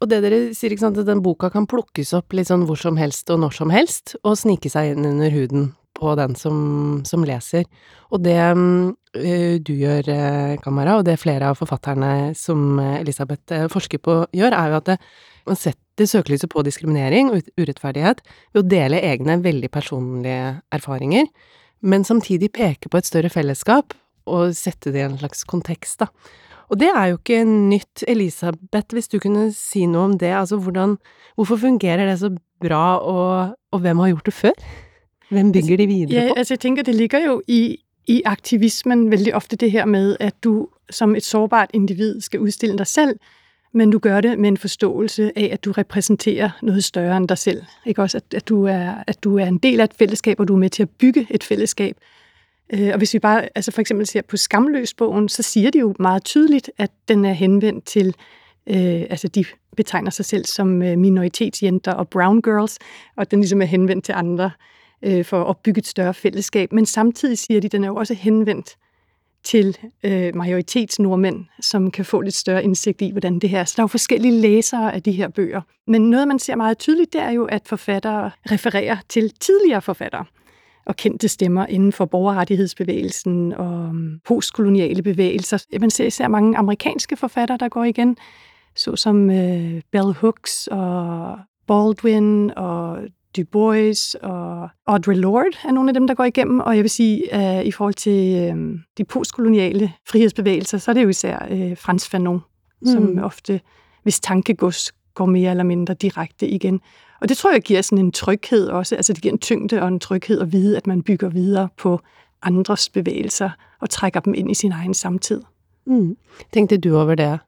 Og 0.02 0.10
det 0.10 0.22
dere 0.24 0.40
sier, 0.56 0.74
ikke 0.74 0.88
sant, 0.88 0.98
at 0.98 1.06
den 1.06 1.22
boka 1.22 1.52
kan 1.54 1.68
plukkes 1.70 2.10
opp 2.18 2.34
litt 2.34 2.50
sånn 2.50 2.66
hvor 2.66 2.80
som 2.80 2.98
helst 2.98 3.30
og 3.30 3.44
når 3.44 3.54
som 3.60 3.70
helst, 3.74 4.16
og 4.26 4.38
snike 4.40 4.72
seg 4.72 4.96
inn 4.96 5.06
under 5.06 5.30
huden 5.30 5.70
på 5.94 6.14
den 6.18 6.34
som, 6.34 6.56
som 7.06 7.22
leser. 7.26 7.68
Og 8.10 8.24
det 8.24 8.38
uh, 8.42 9.58
du 9.62 9.74
gjør, 9.76 10.08
uh, 10.08 10.56
Kamara, 10.64 10.98
og 10.98 11.06
det 11.06 11.20
flere 11.22 11.52
av 11.52 11.60
forfatterne 11.60 12.32
som 12.38 12.80
Elisabeth 12.96 13.54
uh, 13.54 13.68
forsker 13.70 14.02
på, 14.02 14.24
gjør, 14.34 14.56
er 14.58 14.72
jo 14.72 14.80
at 14.80 14.90
det, 14.90 14.98
man 15.48 15.58
setter 15.58 16.08
søkelyset 16.08 16.50
på 16.52 16.62
diskriminering 16.66 17.32
og 17.32 17.48
urettferdighet 17.60 18.22
ved 18.54 18.62
å 18.62 18.68
dele 18.68 19.02
egne, 19.02 19.40
veldig 19.44 19.70
personlige 19.72 20.60
erfaringer, 20.74 21.26
men 21.82 22.06
samtidig 22.06 22.52
peke 22.54 22.90
på 22.90 23.00
et 23.00 23.08
større 23.08 23.32
fellesskap 23.32 23.96
og 24.30 24.54
sette 24.54 24.92
det 24.94 25.02
i 25.02 25.06
en 25.08 25.18
slags 25.18 25.42
kontekst, 25.48 26.04
da. 26.04 26.10
Og 26.72 26.78
det 26.80 26.88
er 26.88 27.10
jo 27.10 27.18
ikke 27.18 27.42
nytt. 27.44 28.04
Elisabeth, 28.08 28.94
hvis 28.96 29.10
du 29.12 29.18
kunne 29.20 29.50
si 29.52 29.84
noe 29.90 30.06
om 30.08 30.14
det, 30.18 30.32
altså 30.32 30.56
hvordan 30.56 30.96
Hvorfor 31.32 31.56
fungerer 31.56 32.04
det 32.06 32.18
så 32.20 32.28
bra, 32.60 32.98
og, 33.00 33.54
og 33.72 33.80
hvem 33.80 33.98
har 33.98 34.10
gjort 34.10 34.26
det 34.26 34.34
før? 34.36 34.64
Hvem 35.32 35.52
bygger 35.52 35.76
de 35.80 35.86
videre 35.86 36.08
på? 36.08 36.26
Ja, 36.26 36.34
altså 36.36 36.54
jeg 36.54 36.60
tenker 36.60 36.84
det 36.84 36.94
ligger 36.94 37.24
jo 37.24 37.38
i, 37.48 37.78
i 38.06 38.22
aktivismen 38.28 39.06
veldig 39.10 39.32
ofte 39.34 39.56
det 39.56 39.70
her 39.72 39.86
med 39.88 40.16
at 40.20 40.36
du 40.44 40.68
som 40.90 41.16
et 41.16 41.24
sårbart 41.24 41.70
individ 41.72 42.20
skal 42.20 42.44
utstille 42.44 42.76
deg 42.76 42.86
selv, 42.86 43.16
men 43.74 43.90
du 43.90 43.98
gør 43.98 44.20
det 44.20 44.38
med 44.38 44.48
en 44.48 44.56
forståelse 44.56 45.32
af, 45.38 45.48
at 45.52 45.64
du 45.64 45.72
repræsenterer 45.72 46.50
noget 46.62 46.84
større 46.84 47.16
end 47.16 47.28
dig 47.28 47.38
selv. 47.38 47.62
Ikke 47.86 48.02
også, 48.02 48.16
at, 48.18 48.34
at, 48.34 48.48
du 48.48 48.64
er, 48.64 48.94
at 49.06 49.24
du 49.24 49.38
er 49.38 49.46
en 49.46 49.58
del 49.58 49.80
af 49.80 49.84
et 49.84 49.94
fællesskab, 49.98 50.40
og 50.40 50.48
du 50.48 50.54
er 50.54 50.58
med 50.58 50.70
til 50.70 50.82
at 50.82 50.90
bygge 50.90 51.26
et 51.30 51.44
fællesskab. 51.44 51.96
Øh, 52.72 52.88
og 52.92 52.98
hvis 52.98 53.14
vi 53.14 53.18
bare 53.18 53.48
altså 53.54 53.72
for 53.72 54.04
ser 54.04 54.22
på 54.22 54.36
Skamløsbogen, 54.36 55.28
så 55.28 55.42
siger 55.42 55.70
de 55.70 55.78
jo 55.78 55.94
meget 55.98 56.24
tydeligt, 56.24 56.70
at 56.78 56.90
den 57.08 57.24
er 57.24 57.32
henvendt 57.32 57.84
til, 57.84 58.14
øh, 58.66 59.02
altså 59.10 59.28
de 59.28 59.44
betegner 59.76 60.10
sig 60.10 60.24
selv 60.24 60.44
som 60.44 60.82
øh, 60.82 60.98
minoritetsjenter 60.98 61.92
og 61.92 62.08
brown 62.08 62.42
girls, 62.42 62.78
og 63.16 63.30
den 63.30 63.40
ligesom 63.40 63.62
er 63.62 63.66
henvendt 63.66 64.04
til 64.04 64.12
andre 64.12 64.50
øh, 65.02 65.24
for 65.24 65.44
at 65.44 65.56
bygge 65.56 65.78
et 65.78 65.86
større 65.86 66.14
fællesskab. 66.14 66.72
Men 66.72 66.86
samtidig 66.86 67.38
siger 67.38 67.60
de, 67.60 67.66
at 67.66 67.72
den 67.72 67.84
er 67.84 67.88
jo 67.88 67.96
også 67.96 68.14
henvendt 68.14 68.76
til 69.44 69.78
øh, 70.04 70.36
majoritetsnordmænd, 70.36 71.44
som 71.60 71.90
kan 71.90 72.04
få 72.04 72.20
lidt 72.20 72.34
større 72.34 72.64
indsigt 72.64 73.02
i, 73.02 73.10
hvordan 73.10 73.38
det 73.38 73.50
her. 73.50 73.64
Så 73.64 73.74
der 73.76 73.80
er 73.80 73.84
jo 73.84 73.88
forskellige 73.88 74.40
læsere 74.40 74.94
af 74.94 75.02
de 75.02 75.12
her 75.12 75.28
bøger. 75.28 75.60
Men 75.86 76.10
noget, 76.10 76.28
man 76.28 76.38
ser 76.38 76.56
meget 76.56 76.78
tydeligt, 76.78 77.12
det 77.12 77.20
er 77.20 77.30
jo, 77.30 77.44
at 77.44 77.62
forfattere 77.66 78.30
refererer 78.50 78.96
til 79.08 79.32
tidligere 79.40 79.82
forfattere 79.82 80.24
og 80.86 80.96
kendte 80.96 81.28
stemmer 81.28 81.66
inden 81.66 81.92
for 81.92 82.04
borgerrettighedsbevægelsen 82.04 83.52
og 83.52 83.88
um, 83.88 84.20
postkoloniale 84.24 85.02
bevægelser. 85.02 85.78
Man 85.80 85.90
ser 85.90 86.06
især 86.06 86.28
mange 86.28 86.58
amerikanske 86.58 87.16
forfattere, 87.16 87.58
der 87.58 87.68
går 87.68 87.84
igen, 87.84 88.16
såsom 88.76 89.30
øh, 89.30 89.80
Bell 89.92 90.12
Hooks 90.20 90.66
og 90.66 91.38
Baldwin 91.66 92.50
og 92.56 92.98
Du 93.36 93.44
Bois 93.52 94.14
og 94.14 94.68
Audre 94.86 95.14
Lorde 95.14 95.56
er 95.64 95.72
nogle 95.72 95.90
af 95.90 95.94
dem, 95.94 96.06
der 96.06 96.14
går 96.14 96.24
igennem. 96.24 96.60
Og 96.60 96.76
jeg 96.76 96.82
vil 96.82 96.90
sige, 96.90 97.34
at 97.34 97.66
i 97.66 97.70
forhold 97.70 97.94
til 97.94 98.52
uh, 98.52 98.78
de 98.98 99.04
postkoloniale 99.04 99.92
frihedsbevægelser, 100.08 100.78
så 100.78 100.90
er 100.90 100.94
det 100.94 101.02
jo 101.02 101.08
især 101.08 101.46
uh, 101.50 101.78
Frans 101.78 102.08
Fanon, 102.08 102.40
mm. 102.80 102.86
som 102.86 103.18
ofte, 103.18 103.60
hvis 104.02 104.20
tankegods 104.20 104.92
går 105.14 105.26
mere 105.26 105.50
eller 105.50 105.64
mindre 105.64 105.94
direkte 105.94 106.48
igen. 106.48 106.80
Og 107.20 107.28
det 107.28 107.36
tror 107.36 107.52
jeg 107.52 107.62
giver 107.62 107.82
sådan 107.82 108.04
en 108.04 108.12
tryghed 108.12 108.68
også. 108.68 108.96
Altså 108.96 109.12
det 109.12 109.22
giver 109.22 109.32
en 109.32 109.38
tyngde 109.38 109.82
og 109.82 109.88
en 109.88 110.00
tryghed 110.00 110.40
at 110.40 110.52
vide, 110.52 110.76
at 110.76 110.86
man 110.86 111.02
bygger 111.02 111.28
videre 111.28 111.68
på 111.78 112.00
andres 112.42 112.88
bevægelser 112.88 113.50
og 113.80 113.90
trækker 113.90 114.20
dem 114.20 114.34
ind 114.34 114.50
i 114.50 114.54
sin 114.54 114.72
egen 114.72 114.94
samtid. 114.94 115.42
Mm. 115.86 116.16
Tenkte 116.52 116.78
du 116.78 116.96
over 116.96 117.14
det 117.14 117.38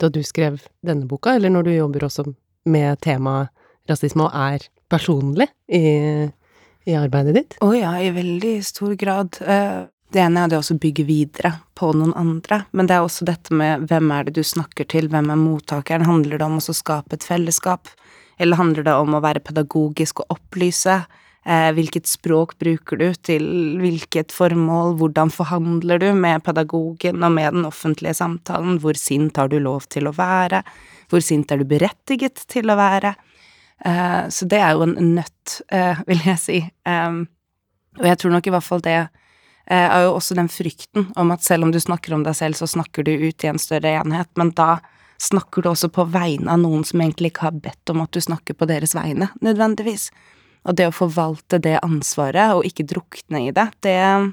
da 0.00 0.08
du 0.08 0.22
skrev 0.22 0.58
denne 0.86 1.08
boka, 1.08 1.34
eller 1.34 1.48
når 1.48 1.62
du 1.62 1.70
jobber 1.70 2.04
også 2.04 2.32
med 2.66 2.96
temaet 3.02 3.48
rasisme 3.90 4.28
og 4.28 4.36
er 4.36 4.68
personlig 4.92 5.48
i, 5.72 6.28
i 6.86 6.96
arbeidet 6.98 7.34
ditt? 7.38 7.56
Å 7.64 7.72
ja, 7.76 7.96
i 8.02 8.12
veldig 8.14 8.54
stor 8.66 8.94
grad. 9.00 9.40
Eh, 9.40 9.82
det 10.12 10.20
ene 10.20 10.44
er 10.44 10.52
det 10.52 10.60
å 10.60 10.76
bygge 10.76 11.06
videre 11.08 11.54
på 11.78 11.88
noen 11.96 12.12
andre, 12.18 12.62
men 12.76 12.88
det 12.88 12.98
er 12.98 13.06
også 13.06 13.24
dette 13.28 13.54
med 13.56 13.86
hvem 13.88 14.10
er 14.12 14.28
det 14.28 14.36
du 14.36 14.44
snakker 14.44 14.84
til, 14.92 15.08
hvem 15.08 15.32
er 15.32 15.40
mottakeren, 15.40 16.04
handler 16.04 16.36
det 16.36 16.48
om 16.48 16.60
å 16.60 16.76
skape 16.76 17.16
et 17.16 17.24
fellesskap, 17.24 17.88
eller 18.36 18.60
handler 18.60 18.84
det 18.84 18.96
om 18.98 19.16
å 19.16 19.22
være 19.24 19.44
pedagogisk 19.44 20.20
og 20.20 20.36
opplyse? 20.36 21.00
Eh, 21.42 21.72
hvilket 21.74 22.06
språk 22.06 22.54
bruker 22.60 23.00
du 23.00 23.08
til 23.26 23.46
hvilket 23.80 24.30
formål, 24.30 24.92
hvordan 25.00 25.32
forhandler 25.32 25.98
du 25.98 26.12
med 26.14 26.44
pedagogen 26.46 27.24
og 27.24 27.32
med 27.34 27.56
den 27.56 27.66
offentlige 27.66 28.14
samtalen, 28.14 28.78
hvor 28.78 28.94
sint 29.00 29.40
har 29.40 29.50
du 29.50 29.58
lov 29.58 29.88
til 29.90 30.06
å 30.06 30.14
være, 30.14 30.60
hvor 31.10 31.24
sint 31.24 31.50
er 31.50 31.58
du 31.58 31.66
berettiget 31.66 32.44
til 32.52 32.70
å 32.70 32.78
være? 32.78 33.16
Eh, 33.84 34.28
så 34.28 34.46
det 34.48 34.60
er 34.62 34.76
jo 34.76 34.86
en 34.86 34.96
nøtt, 35.16 35.60
eh, 35.72 36.02
vil 36.06 36.22
jeg 36.26 36.38
si. 36.40 36.60
Og 37.98 38.06
jeg 38.08 38.18
tror 38.18 38.32
nok 38.32 38.46
i 38.46 38.54
hvert 38.54 38.66
fall 38.66 38.82
det 38.84 38.96
er 39.72 40.04
jo 40.04 40.14
også 40.16 40.34
den 40.34 40.48
frykten 40.50 41.10
om 41.16 41.30
at 41.34 41.44
selv 41.44 41.66
om 41.66 41.72
du 41.72 41.78
snakker 41.80 42.14
om 42.16 42.24
deg 42.26 42.34
selv, 42.34 42.56
så 42.58 42.66
snakker 42.66 43.04
du 43.06 43.12
ut 43.12 43.44
i 43.44 43.50
en 43.50 43.60
større 43.60 43.92
enhet, 44.00 44.30
men 44.40 44.50
da 44.56 44.80
snakker 45.22 45.62
du 45.62 45.70
også 45.70 45.90
på 45.92 46.06
vegne 46.10 46.50
av 46.50 46.60
noen 46.62 46.84
som 46.84 47.00
egentlig 47.00 47.32
ikke 47.32 47.46
har 47.46 47.58
bedt 47.62 47.92
om 47.92 48.02
at 48.02 48.12
du 48.14 48.20
snakker 48.24 48.56
på 48.58 48.66
deres 48.70 48.96
vegne, 48.98 49.30
nødvendigvis. 49.44 50.08
Og 50.66 50.76
det 50.78 50.88
å 50.88 50.94
forvalte 50.94 51.60
det 51.62 51.78
ansvaret, 51.82 52.56
og 52.56 52.66
ikke 52.66 52.86
drukne 52.90 53.46
i 53.46 53.52
det, 53.54 53.68
det, 53.86 53.98
eh, 53.98 54.30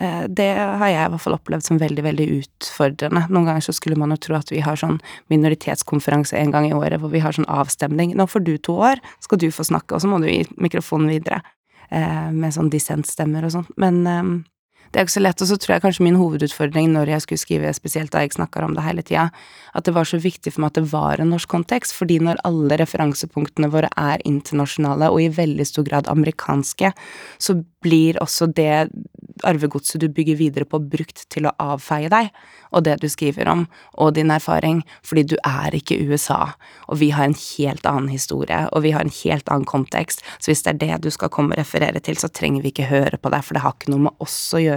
det 0.00 0.46
har 0.56 0.88
jeg 0.88 1.06
i 1.06 1.10
hvert 1.12 1.20
fall 1.20 1.34
opplevd 1.36 1.66
som 1.66 1.80
veldig, 1.80 2.02
veldig 2.06 2.26
utfordrende. 2.38 3.26
Noen 3.28 3.50
ganger 3.50 3.66
så 3.66 3.74
skulle 3.76 3.98
man 4.00 4.14
jo 4.14 4.16
tro 4.24 4.38
at 4.38 4.48
vi 4.48 4.62
har 4.64 4.78
sånn 4.80 4.96
minoritetskonferanse 5.28 6.38
en 6.40 6.54
gang 6.54 6.70
i 6.70 6.72
året 6.76 7.02
hvor 7.02 7.12
vi 7.12 7.20
har 7.20 7.36
sånn 7.36 7.48
avstemning. 7.52 8.14
Nå 8.16 8.24
får 8.30 8.46
du 8.46 8.54
to 8.56 8.78
år, 8.80 9.02
skal 9.20 9.42
du 9.42 9.50
få 9.52 9.66
snakke, 9.68 9.92
og 9.92 10.00
så 10.00 10.08
må 10.08 10.22
du 10.22 10.30
gi 10.30 10.46
mikrofonen 10.56 11.12
videre. 11.12 11.42
Eh, 11.90 12.30
med 12.30 12.54
sånn 12.54 12.70
dissentstemmer 12.70 13.48
og 13.48 13.54
sånn. 13.56 13.68
Men 13.82 13.96
eh, 14.06 14.26
det 14.90 14.98
er 14.98 15.06
ikke 15.06 15.14
så 15.14 15.22
lett, 15.22 15.42
og 15.42 15.46
så 15.46 15.56
tror 15.60 15.74
jeg 15.76 15.82
kanskje 15.84 16.02
min 16.02 16.18
hovedutfordring 16.18 16.88
når 16.90 17.12
jeg 17.12 17.22
skulle 17.22 17.42
skrive, 17.44 17.70
spesielt 17.76 18.10
da 18.10 18.24
jeg 18.24 18.34
snakker 18.34 18.64
om 18.66 18.74
det 18.74 18.82
hele 18.82 19.04
tida, 19.06 19.28
at 19.70 19.86
det 19.86 19.94
var 19.94 20.08
så 20.08 20.18
viktig 20.18 20.50
for 20.50 20.64
meg 20.64 20.72
at 20.72 20.80
det 20.80 20.90
var 20.90 21.22
en 21.22 21.30
norsk 21.30 21.50
kontekst, 21.52 21.94
fordi 21.94 22.18
når 22.26 22.42
alle 22.48 22.80
referansepunktene 22.80 23.70
våre 23.70 23.90
er 23.94 24.24
internasjonale 24.26 25.12
og 25.14 25.22
i 25.22 25.30
veldig 25.36 25.66
stor 25.68 25.86
grad 25.86 26.10
amerikanske, 26.10 26.90
så 27.38 27.60
blir 27.80 28.18
også 28.20 28.50
det 28.50 28.90
arvegodset 29.46 30.02
du 30.02 30.08
bygger 30.12 30.36
videre 30.36 30.66
på, 30.68 30.82
brukt 30.82 31.22
til 31.32 31.46
å 31.46 31.54
avfeie 31.62 32.10
deg 32.12 32.32
og 32.70 32.84
det 32.86 32.98
du 33.02 33.08
skriver 33.10 33.48
om, 33.50 33.64
og 33.98 34.14
din 34.14 34.30
erfaring, 34.30 34.82
fordi 35.06 35.24
du 35.32 35.36
er 35.46 35.74
ikke 35.74 35.98
USA, 36.06 36.52
og 36.86 37.00
vi 37.00 37.10
har 37.14 37.26
en 37.26 37.34
helt 37.34 37.86
annen 37.88 38.10
historie, 38.12 38.60
og 38.70 38.84
vi 38.84 38.92
har 38.94 39.02
en 39.02 39.10
helt 39.22 39.50
annen 39.50 39.66
kontekst, 39.66 40.22
så 40.38 40.52
hvis 40.52 40.62
det 40.66 40.74
er 40.74 40.80
det 40.84 41.00
du 41.06 41.10
skal 41.10 41.32
komme 41.34 41.56
og 41.56 41.58
referere 41.58 42.02
til, 42.04 42.18
så 42.20 42.30
trenger 42.30 42.62
vi 42.62 42.70
ikke 42.70 42.90
høre 42.90 43.18
på 43.18 43.32
deg, 43.32 43.42
for 43.42 43.56
det 43.56 43.64
har 43.64 43.74
ikke 43.74 43.90
noe 43.90 44.06
med 44.06 44.22
oss 44.22 44.38
å 44.54 44.62
gjøre, 44.62 44.69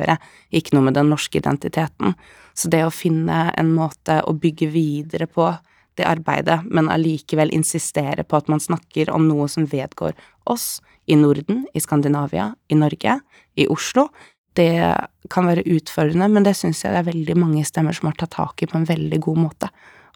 ikke 0.53 0.75
noe 0.75 0.87
med 0.89 0.97
den 0.97 1.11
norske 1.13 1.39
identiteten. 1.39 2.15
Så 2.53 2.69
det 2.69 2.83
å 2.85 2.93
finne 2.93 3.47
en 3.57 3.71
måte 3.73 4.21
å 4.25 4.35
bygge 4.37 4.69
videre 4.73 5.27
på 5.27 5.51
det 5.97 6.05
arbeidet, 6.09 6.63
men 6.65 6.89
allikevel 6.89 7.53
insistere 7.53 8.25
på 8.25 8.39
at 8.39 8.49
man 8.49 8.61
snakker 8.61 9.11
om 9.13 9.27
noe 9.29 9.47
som 9.51 9.67
vedgår 9.69 10.15
oss, 10.49 10.81
i 11.05 11.17
Norden, 11.19 11.65
i 11.75 11.81
Skandinavia, 11.83 12.53
i 12.71 12.77
Norge, 12.79 13.17
i 13.59 13.65
Oslo, 13.67 14.07
det 14.55 14.95
kan 15.33 15.47
være 15.49 15.65
utfordrende, 15.67 16.29
men 16.31 16.45
det 16.45 16.53
syns 16.55 16.83
jeg 16.83 16.93
det 16.93 17.01
er 17.01 17.09
veldig 17.09 17.35
mange 17.41 17.63
stemmer 17.67 17.95
som 17.97 18.07
har 18.07 18.17
tatt 18.21 18.35
tak 18.37 18.63
i 18.63 18.69
på 18.69 18.77
en 18.79 18.87
veldig 18.87 19.19
god 19.25 19.41
måte, 19.41 19.69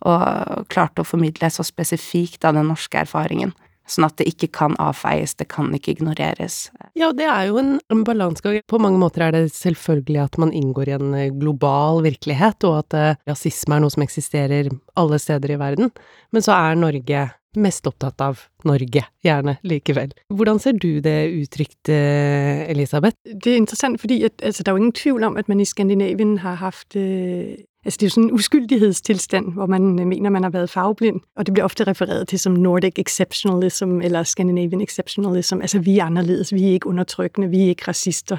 og 0.08 0.68
klart 0.72 1.02
å 1.02 1.08
formidle 1.08 1.50
så 1.52 1.66
spesifikt 1.66 2.46
av 2.46 2.56
den 2.56 2.70
norske 2.70 3.02
erfaringen. 3.02 3.52
Sånn 3.88 4.08
at 4.08 4.18
det 4.20 4.28
ikke 4.28 4.50
kan 4.56 4.76
avfeies, 4.84 5.38
det 5.40 5.48
kan 5.54 5.72
ikke 5.76 5.96
ignoreres. 5.96 6.68
Ja, 6.98 7.14
det 7.16 7.28
er 7.32 7.48
jo 7.50 7.62
en, 7.62 7.78
balansegang. 8.08 8.60
På 8.68 8.82
mange 8.84 9.00
måter 9.02 9.28
er 9.28 9.36
det 9.36 9.46
selvfølgelig 9.56 10.22
at 10.26 10.38
man 10.42 10.54
inngår 10.56 10.92
i 10.92 10.96
en 10.98 11.16
eh, 11.16 11.32
global 11.32 12.04
virkelighet, 12.06 12.68
og 12.68 12.82
at 12.84 12.98
uh, 12.98 13.24
rasisme 13.30 13.78
er 13.78 13.84
noe 13.84 13.94
som 13.94 14.04
eksisterer 14.04 14.70
alle 15.00 15.20
steder 15.22 15.56
i 15.56 15.60
verden. 15.62 15.92
Men 16.36 16.46
så 16.46 16.56
er 16.58 16.80
Norge 16.80 17.28
mest 17.58 17.88
opptatt 17.90 18.22
av 18.22 18.42
Norge, 18.68 19.04
gjerne, 19.26 19.58
likevel. 19.68 20.12
Hvordan 20.34 20.60
ser 20.62 20.78
du 20.78 21.00
det 21.04 21.16
uttrykt, 21.34 21.90
eh, 21.90 22.68
Elisabeth? 22.70 23.18
Det 23.24 23.54
er 23.54 23.58
interessant, 23.58 24.00
fordi 24.02 24.24
at, 24.28 24.38
altså, 24.44 24.64
det 24.64 24.68
er 24.68 24.76
jo 24.76 24.84
ingen 24.84 25.00
tvivl 25.00 25.24
om, 25.30 25.38
at 25.38 25.50
man 25.50 25.62
i 25.62 25.66
Skandinavien 25.66 26.38
har 26.44 26.60
haft 26.62 26.96
øh, 26.96 27.58
Altså 27.88 27.98
det 27.98 28.04
er 28.04 28.08
jo 28.08 28.10
sådan 28.10 28.24
en 28.24 28.32
uskyldighedstilstand, 28.32 29.54
hvor 29.54 29.66
man 29.66 30.00
øh, 30.00 30.08
mener, 30.08 30.30
man 30.30 30.44
har 30.44 30.50
været 30.50 30.70
farveblind, 30.70 31.22
og 31.36 31.46
det 31.46 31.54
bliver 31.54 31.66
ofte 31.66 31.84
refereret 31.84 32.28
til 32.28 32.40
som 32.40 32.54
Nordic 32.54 32.94
Exceptionalism 32.98 34.02
eller 34.02 34.24
Scandinavian 34.24 34.82
Exceptionalism. 34.82 35.62
Altså 35.62 35.80
vi 35.80 36.00
er 36.00 36.06
anderledes, 36.06 36.54
vi 36.54 36.64
er 36.64 36.72
ikke 36.72 36.88
undertrykkende, 36.88 37.50
vi 37.50 37.64
er 37.64 37.68
ikke 37.68 37.84
racister. 37.88 38.38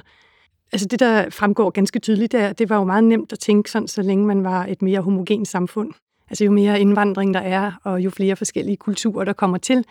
Altså 0.73 0.89
det, 0.89 1.01
der 1.01 1.31
fremgår 1.31 1.71
ganske 1.71 1.99
tydeligt, 1.99 2.33
der, 2.33 2.53
det 2.53 2.71
var 2.71 2.77
jo 2.77 2.85
meget 2.85 3.05
nemt 3.05 3.33
at 3.33 3.39
tænke 3.39 3.71
sådan, 3.71 3.89
så 3.89 4.03
længe 4.03 4.27
man 4.27 4.45
var 4.45 4.67
et 4.67 4.83
mere 4.83 5.01
homogent 5.01 5.49
samfund. 5.49 5.93
Altså 6.31 6.45
jo 6.45 6.51
mere 6.51 6.81
indvandring 6.81 7.35
der 7.35 7.41
er, 7.41 7.73
og 7.85 8.01
jo 8.01 8.11
flere 8.11 8.37
forskellige 8.37 8.77
kulturer, 8.77 9.25
der 9.25 9.33
kommer 9.33 9.59
til, 9.59 9.85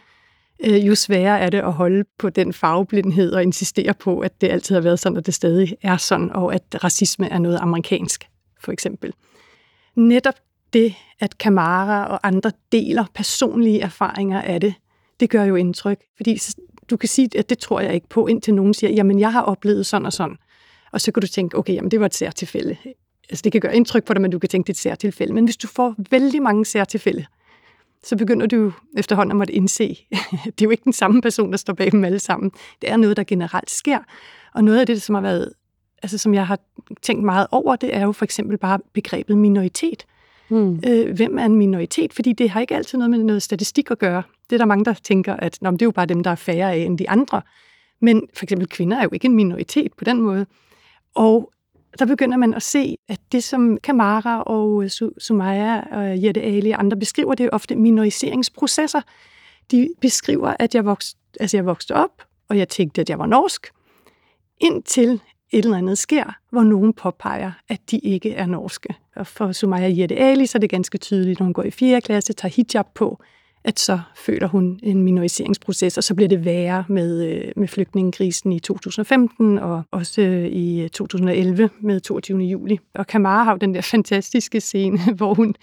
øh, 0.65 0.87
jo 0.87 0.95
sværere 0.95 1.39
er 1.39 1.49
det 1.49 1.59
at 1.59 1.73
holde 1.73 2.03
på 2.19 2.29
den 2.29 2.53
farveblindhed 2.53 3.31
og 3.31 3.43
insistere 3.43 3.93
på, 3.93 4.19
at 4.19 4.41
det 4.41 4.49
altid 4.49 4.75
har 4.75 4.81
været 4.81 4.99
sådan, 4.99 5.17
og 5.17 5.25
det 5.25 5.33
stadig 5.33 5.75
er 5.81 5.97
sådan, 5.97 6.31
og 6.31 6.53
at 6.53 6.83
racisme 6.83 7.29
er 7.29 7.39
noget 7.39 7.57
amerikansk, 7.61 8.23
for 8.59 8.71
eksempel. 8.71 9.13
Netop 9.97 10.33
det, 10.73 10.95
at 11.19 11.37
Kamara 11.37 12.05
og 12.05 12.27
andre 12.27 12.51
deler 12.71 13.05
personlige 13.13 13.81
erfaringer 13.81 14.41
af 14.41 14.61
det, 14.61 14.73
det 15.19 15.29
gør 15.29 15.43
jo 15.43 15.55
indtryk. 15.55 15.99
Fordi 16.17 16.39
du 16.89 16.97
kan 16.97 17.09
sige, 17.09 17.29
at 17.37 17.49
det 17.49 17.57
tror 17.57 17.79
jeg 17.79 17.93
ikke 17.93 18.09
på, 18.09 18.27
indtil 18.27 18.53
nogen 18.53 18.73
siger, 18.73 18.91
jamen 18.91 19.19
jeg 19.19 19.33
har 19.33 19.41
oplevet 19.41 19.85
sådan 19.85 20.05
og 20.05 20.13
sådan. 20.13 20.37
Og 20.91 21.01
så 21.01 21.11
kan 21.11 21.21
du 21.21 21.27
tænke, 21.27 21.57
okay, 21.57 21.73
jamen 21.73 21.91
det 21.91 21.99
var 21.99 22.05
et 22.05 22.15
særtilfælde 22.15 22.77
altså 23.29 23.41
det 23.43 23.51
kan 23.51 23.61
gøre 23.61 23.75
indtryk 23.75 24.03
på 24.03 24.13
dig, 24.13 24.21
men 24.21 24.31
du 24.31 24.39
kan 24.39 24.49
tænke, 24.49 24.67
det 24.67 24.69
er 24.69 24.73
et 24.73 24.77
særtilfælde. 24.77 25.33
Men 25.33 25.45
hvis 25.45 25.57
du 25.57 25.67
får 25.67 25.95
vældig 26.11 26.41
mange 26.41 26.65
særtilfælde, 26.65 27.25
så 28.03 28.17
begynder 28.17 28.47
du 28.47 28.73
efterhånden 28.97 29.31
at 29.31 29.37
måtte 29.37 29.53
indse, 29.53 29.87
det 30.45 30.61
er 30.61 30.65
jo 30.65 30.69
ikke 30.69 30.83
den 30.83 30.93
samme 30.93 31.21
person, 31.21 31.51
der 31.51 31.57
står 31.57 31.73
bag 31.73 31.91
dem 31.91 32.03
alle 32.03 32.19
sammen. 32.19 32.51
Det 32.81 32.91
er 32.91 32.97
noget, 32.97 33.17
der 33.17 33.23
generelt 33.23 33.71
sker. 33.71 33.99
Og 34.53 34.63
noget 34.63 34.79
af 34.79 34.85
det, 34.85 35.01
som 35.01 35.15
har 35.15 35.21
været, 35.21 35.53
altså 36.03 36.17
som 36.17 36.33
jeg 36.33 36.47
har 36.47 36.59
tænkt 37.01 37.23
meget 37.23 37.47
over, 37.51 37.75
det 37.75 37.95
er 37.95 38.01
jo 38.01 38.11
for 38.11 38.25
eksempel 38.25 38.57
bare 38.57 38.79
begrebet 38.93 39.37
minoritet. 39.37 40.05
Mm. 40.49 40.79
Øh, 40.87 41.15
hvem 41.15 41.37
er 41.37 41.45
en 41.45 41.55
minoritet? 41.55 42.13
Fordi 42.13 42.33
det 42.33 42.49
har 42.49 42.61
ikke 42.61 42.75
altid 42.75 42.97
noget 42.97 43.11
med 43.11 43.23
noget 43.23 43.43
statistik 43.43 43.91
at 43.91 43.99
gøre. 43.99 44.23
Det 44.49 44.55
er 44.55 44.57
der 44.57 44.65
mange, 44.65 44.85
der 44.85 44.93
tænker, 44.93 45.33
at 45.35 45.57
Nå, 45.61 45.71
det 45.71 45.81
er 45.81 45.85
jo 45.85 45.91
bare 45.91 46.05
dem, 46.05 46.23
der 46.23 46.31
er 46.31 46.35
færre 46.35 46.73
af 46.73 46.77
end 46.77 46.97
de 46.97 47.09
andre. 47.09 47.41
Men 47.99 48.27
for 48.33 48.45
eksempel 48.45 48.67
kvinder 48.67 48.97
er 48.97 49.03
jo 49.03 49.09
ikke 49.13 49.25
en 49.25 49.35
minoritet 49.35 49.93
på 49.93 50.03
den 50.03 50.21
måde. 50.21 50.45
Og 51.15 51.51
der 51.99 52.05
begynder 52.05 52.37
man 52.37 52.53
at 52.53 52.63
se, 52.63 52.97
at 53.07 53.19
det 53.31 53.43
som 53.43 53.77
Kamara 53.83 54.41
og 54.41 54.83
øh, 54.83 54.89
Sumaya 55.17 55.81
og 55.91 56.23
Jette 56.23 56.41
Ali 56.41 56.71
og 56.71 56.79
andre 56.79 56.97
beskriver, 56.97 57.33
det 57.33 57.45
er 57.45 57.49
ofte 57.49 57.75
minoriseringsprocesser. 57.75 59.01
De 59.71 59.89
beskriver, 60.01 60.53
at 60.59 60.75
jeg 60.75 60.85
vokste, 60.85 61.19
altså 61.39 61.57
jeg 61.57 61.65
vokste 61.65 61.95
op, 61.95 62.23
og 62.49 62.57
jeg 62.57 62.69
tænkte, 62.69 63.01
at 63.01 63.09
jeg 63.09 63.19
var 63.19 63.25
norsk, 63.25 63.67
indtil 64.61 65.21
et 65.51 65.65
eller 65.65 65.77
andet 65.77 65.97
sker, 65.97 66.35
hvor 66.49 66.63
nogen 66.63 66.93
påpeger, 66.93 67.51
at 67.69 67.79
de 67.91 67.97
ikke 67.97 68.33
er 68.33 68.45
norske. 68.45 68.95
Og 69.15 69.27
for 69.27 69.51
Sumaya 69.51 69.93
Jette 69.97 70.15
Ali, 70.15 70.45
så 70.45 70.57
er 70.57 70.59
det 70.59 70.69
ganske 70.69 70.97
tydeligt, 70.97 71.39
når 71.39 71.43
hun 71.43 71.53
går 71.53 71.63
i 71.63 71.71
4. 71.71 72.01
klasse, 72.01 72.33
tager 72.33 72.53
hijab 72.53 72.85
på, 72.95 73.19
at 73.63 73.79
så 73.79 73.99
føler 74.15 74.47
hun 74.47 74.79
en 74.83 75.03
minoriseringsproces, 75.03 75.97
og 75.97 76.03
så 76.03 76.15
bliver 76.15 76.29
det 76.29 76.45
værre 76.45 76.85
med, 76.89 77.25
øh, 77.25 77.51
med 77.55 77.67
flygtningekrisen 77.67 78.51
i 78.51 78.59
2015 78.59 79.59
og 79.59 79.83
også 79.91 80.21
øh, 80.21 80.45
i 80.45 80.89
2011 80.93 81.69
med 81.81 81.99
22. 81.99 82.39
juli. 82.39 82.79
Og 82.93 83.07
Kamara 83.07 83.43
har 83.43 83.51
jo 83.51 83.57
den 83.57 83.75
der 83.75 83.81
fantastiske 83.95 84.61
scene, 84.61 84.99
hvor 85.17 85.33
hun 85.33 85.55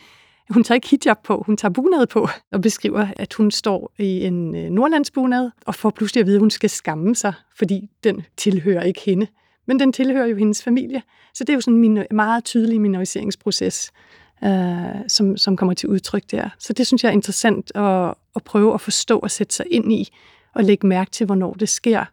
hun 0.50 0.64
tager 0.64 0.74
ikke 0.74 0.88
hijab 0.90 1.16
på, 1.24 1.42
hun 1.46 1.56
tager 1.56 1.72
bunad 1.72 2.06
på, 2.06 2.28
og 2.52 2.60
beskriver, 2.60 3.06
at 3.16 3.34
hun 3.34 3.50
står 3.50 3.92
i 3.98 4.24
en 4.24 4.56
øh, 4.56 4.70
nordlandsbunad, 4.70 5.50
og 5.66 5.74
får 5.74 5.90
pludselig 5.90 6.20
at 6.20 6.26
vide, 6.26 6.36
at 6.36 6.40
hun 6.40 6.50
skal 6.50 6.70
skamme 6.70 7.14
sig, 7.14 7.32
fordi 7.56 7.88
den 8.04 8.22
tilhører 8.36 8.82
ikke 8.82 9.00
hende. 9.00 9.26
Men 9.66 9.80
den 9.80 9.92
tilhører 9.92 10.26
jo 10.26 10.36
hendes 10.36 10.62
familie. 10.62 11.02
Så 11.34 11.44
det 11.44 11.52
er 11.52 11.54
jo 11.54 11.60
sådan 11.60 11.84
en 11.84 12.06
meget 12.10 12.44
tydelig 12.44 12.80
minoriseringsproces 12.80 13.92
øh, 14.44 14.50
som, 15.08 15.36
som 15.36 15.56
kommer 15.56 15.74
til 15.74 15.88
udtryk 15.88 16.22
der. 16.30 16.48
Så 16.58 16.72
det 16.72 16.86
synes 16.86 17.04
jeg 17.04 17.08
er 17.08 17.12
interessant 17.12 17.72
at, 17.74 18.14
at 18.36 18.44
prøve 18.44 18.74
at 18.74 18.80
forstå 18.80 19.18
og 19.18 19.30
sætte 19.30 19.54
sig 19.54 19.66
ind 19.70 19.92
i, 19.92 20.08
og 20.54 20.64
lægge 20.64 20.86
mærke 20.86 21.10
til, 21.10 21.26
hvornår 21.26 21.52
det 21.52 21.68
sker. 21.68 22.04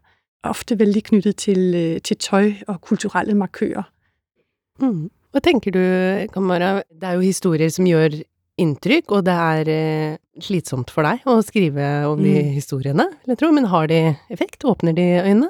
Ofte 0.44 0.80
veldig 0.80 1.04
knyttet 1.04 1.36
til, 1.36 1.74
øh, 1.76 2.02
til 2.02 2.18
tøj 2.18 2.54
og 2.68 2.82
kulturelle 2.82 3.34
markører. 3.34 3.84
Mm. 4.80 5.10
Hva 5.32 5.40
tenker 5.40 5.72
du, 5.72 5.80
Kamara? 6.34 6.76
Det 6.76 7.04
er 7.04 7.12
jo 7.12 7.20
historier 7.24 7.70
som 7.70 7.86
gjør 7.86 8.10
inntrykk, 8.58 9.12
og 9.12 9.26
det 9.26 9.34
er 9.34 9.70
eh, 9.72 10.18
slitsomt 10.44 10.92
for 10.92 11.06
deg 11.08 11.22
å 11.30 11.38
skrive 11.46 11.86
om 12.10 12.20
de 12.24 12.34
Mm. 12.42 12.50
historiene, 12.58 13.06
vil 13.24 13.32
jeg 13.32 13.38
tro, 13.38 13.52
men 13.52 13.66
har 13.72 13.88
de 13.88 14.16
effekt? 14.30 14.66
Åpner 14.66 14.92
de 14.98 15.06
øynene? 15.24 15.50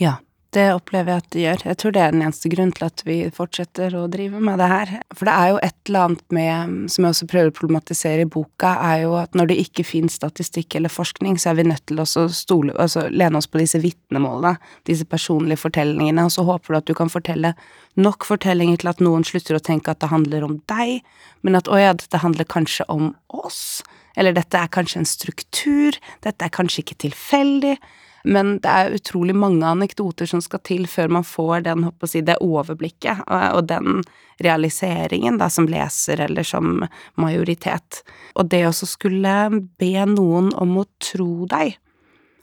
Ja, 0.00 0.14
det 0.54 0.64
opplever 0.74 1.12
jeg 1.12 1.22
at 1.22 1.28
det 1.30 1.42
gjør. 1.44 1.60
Jeg 1.68 1.78
tror 1.78 1.92
det 1.94 2.00
er 2.02 2.14
den 2.14 2.22
eneste 2.24 2.50
grunnen 2.50 2.72
til 2.74 2.86
at 2.88 3.02
vi 3.06 3.16
fortsetter 3.34 3.94
å 3.94 4.06
drive 4.10 4.40
med 4.42 4.58
det 4.58 4.66
her. 4.72 4.92
For 5.14 5.28
det 5.28 5.34
er 5.34 5.52
jo 5.52 5.60
et 5.62 5.76
eller 5.86 6.06
annet 6.08 6.34
med, 6.34 6.72
som 6.90 7.06
jeg 7.06 7.14
også 7.14 7.28
prøver 7.30 7.52
å 7.52 7.54
problematisere 7.54 8.24
i 8.24 8.30
boka, 8.34 8.72
er 8.90 9.04
jo 9.04 9.14
at 9.20 9.38
når 9.38 9.52
det 9.52 9.58
ikke 9.62 9.86
finnes 9.86 10.18
statistikk 10.18 10.74
eller 10.74 10.90
forskning, 10.90 11.38
så 11.38 11.52
er 11.52 11.60
vi 11.60 11.68
nødt 11.70 11.84
til 11.86 12.02
å 12.02 12.08
stole, 12.08 12.74
altså 12.82 13.06
lene 13.14 13.38
oss 13.38 13.46
på 13.50 13.62
disse 13.62 13.78
vitnemålene, 13.82 14.56
disse 14.90 15.06
personlige 15.06 15.62
fortellingene, 15.62 16.26
og 16.26 16.34
så 16.34 16.46
håper 16.48 16.74
du 16.74 16.80
at 16.80 16.90
du 16.90 16.96
kan 16.98 17.12
fortelle 17.12 17.54
nok 18.00 18.26
fortellinger 18.26 18.82
til 18.82 18.90
at 18.90 19.06
noen 19.06 19.26
slutter 19.26 19.58
å 19.58 19.62
tenke 19.62 19.94
at 19.94 20.02
det 20.02 20.10
handler 20.10 20.46
om 20.46 20.58
deg, 20.72 20.98
men 21.46 21.58
at 21.58 21.70
å 21.70 21.78
ja, 21.78 21.94
dette 21.94 22.24
handler 22.24 22.50
kanskje 22.50 22.90
om 22.90 23.12
oss, 23.30 23.84
eller 24.18 24.34
dette 24.34 24.58
er 24.58 24.70
kanskje 24.74 25.04
en 25.04 25.08
struktur, 25.08 25.94
dette 26.26 26.42
er 26.42 26.54
kanskje 26.54 26.82
ikke 26.82 27.02
tilfeldig. 27.06 27.76
Men 28.24 28.58
det 28.60 28.70
er 28.70 28.96
utrolig 28.96 29.34
mange 29.36 29.66
anekdoter 29.66 30.28
som 30.28 30.42
skal 30.44 30.62
til 30.66 30.86
før 30.90 31.12
man 31.18 31.26
får 31.26 31.64
den, 31.68 31.86
si, 32.04 32.20
det 32.24 32.40
overblikket 32.44 33.24
og, 33.26 33.44
og 33.56 33.68
den 33.70 34.02
realiseringen 34.40 35.38
da, 35.40 35.50
som 35.52 35.68
leser 35.68 36.20
eller 36.26 36.46
som 36.46 36.82
majoritet. 37.20 38.02
Og 38.36 38.48
det 38.52 38.64
å 38.68 38.72
skulle 38.72 39.36
be 39.80 39.94
noen 40.08 40.52
om 40.56 40.78
å 40.80 40.88
tro 41.02 41.46
deg. 41.50 41.76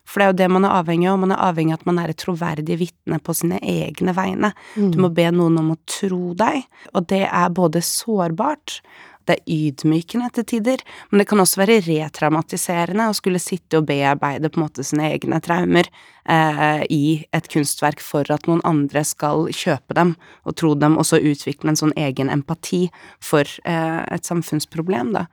For 0.08 0.22
det 0.22 0.26
er 0.26 0.32
jo 0.32 0.40
det 0.40 0.50
man 0.56 0.66
er 0.66 0.78
avhengig 0.78 1.10
av, 1.12 1.20
man 1.20 1.34
er 1.36 1.44
avhengig 1.50 1.76
av 1.76 1.82
at 1.82 1.90
man 1.90 1.98
er 2.00 2.14
et 2.14 2.22
troverdig 2.22 2.78
vitne 2.80 3.20
på 3.20 3.36
sine 3.36 3.60
egne 3.60 4.14
vegne. 4.16 4.54
Du 4.94 5.02
må 5.04 5.12
be 5.12 5.28
noen 5.36 5.60
om 5.60 5.74
å 5.74 5.82
tro 5.90 6.32
deg, 6.38 6.64
og 6.94 7.10
det 7.12 7.26
er 7.28 7.52
både 7.52 7.84
sårbart, 7.84 8.80
det 9.28 9.38
er 9.38 9.52
ydmykende 9.52 10.30
til 10.36 10.46
tider, 10.48 10.84
men 11.10 11.22
det 11.22 11.28
kan 11.30 11.42
også 11.44 11.62
være 11.62 11.82
retraumatiserende 11.86 13.10
å 13.10 13.16
skulle 13.18 13.42
sitte 13.44 13.82
og 13.82 13.88
bearbeide 13.90 14.52
på 14.52 14.60
en 14.60 14.66
måte 14.66 14.86
sine 14.88 15.10
egne 15.12 15.40
traumer 15.44 15.90
eh, 16.30 16.84
i 16.94 17.02
et 17.36 17.50
kunstverk 17.52 18.04
for 18.04 18.28
at 18.34 18.48
noen 18.50 18.64
andre 18.68 19.04
skal 19.08 19.50
kjøpe 19.52 19.98
dem 19.98 20.16
og 20.48 20.58
tro 20.60 20.74
dem, 20.80 20.98
og 21.00 21.08
så 21.10 21.20
utvikle 21.20 21.74
en 21.74 21.80
sånn 21.80 21.96
egen 22.00 22.32
empati 22.34 22.88
for 23.24 23.44
eh, 23.68 24.04
et 24.16 24.28
samfunnsproblem, 24.28 25.14
da. 25.18 25.28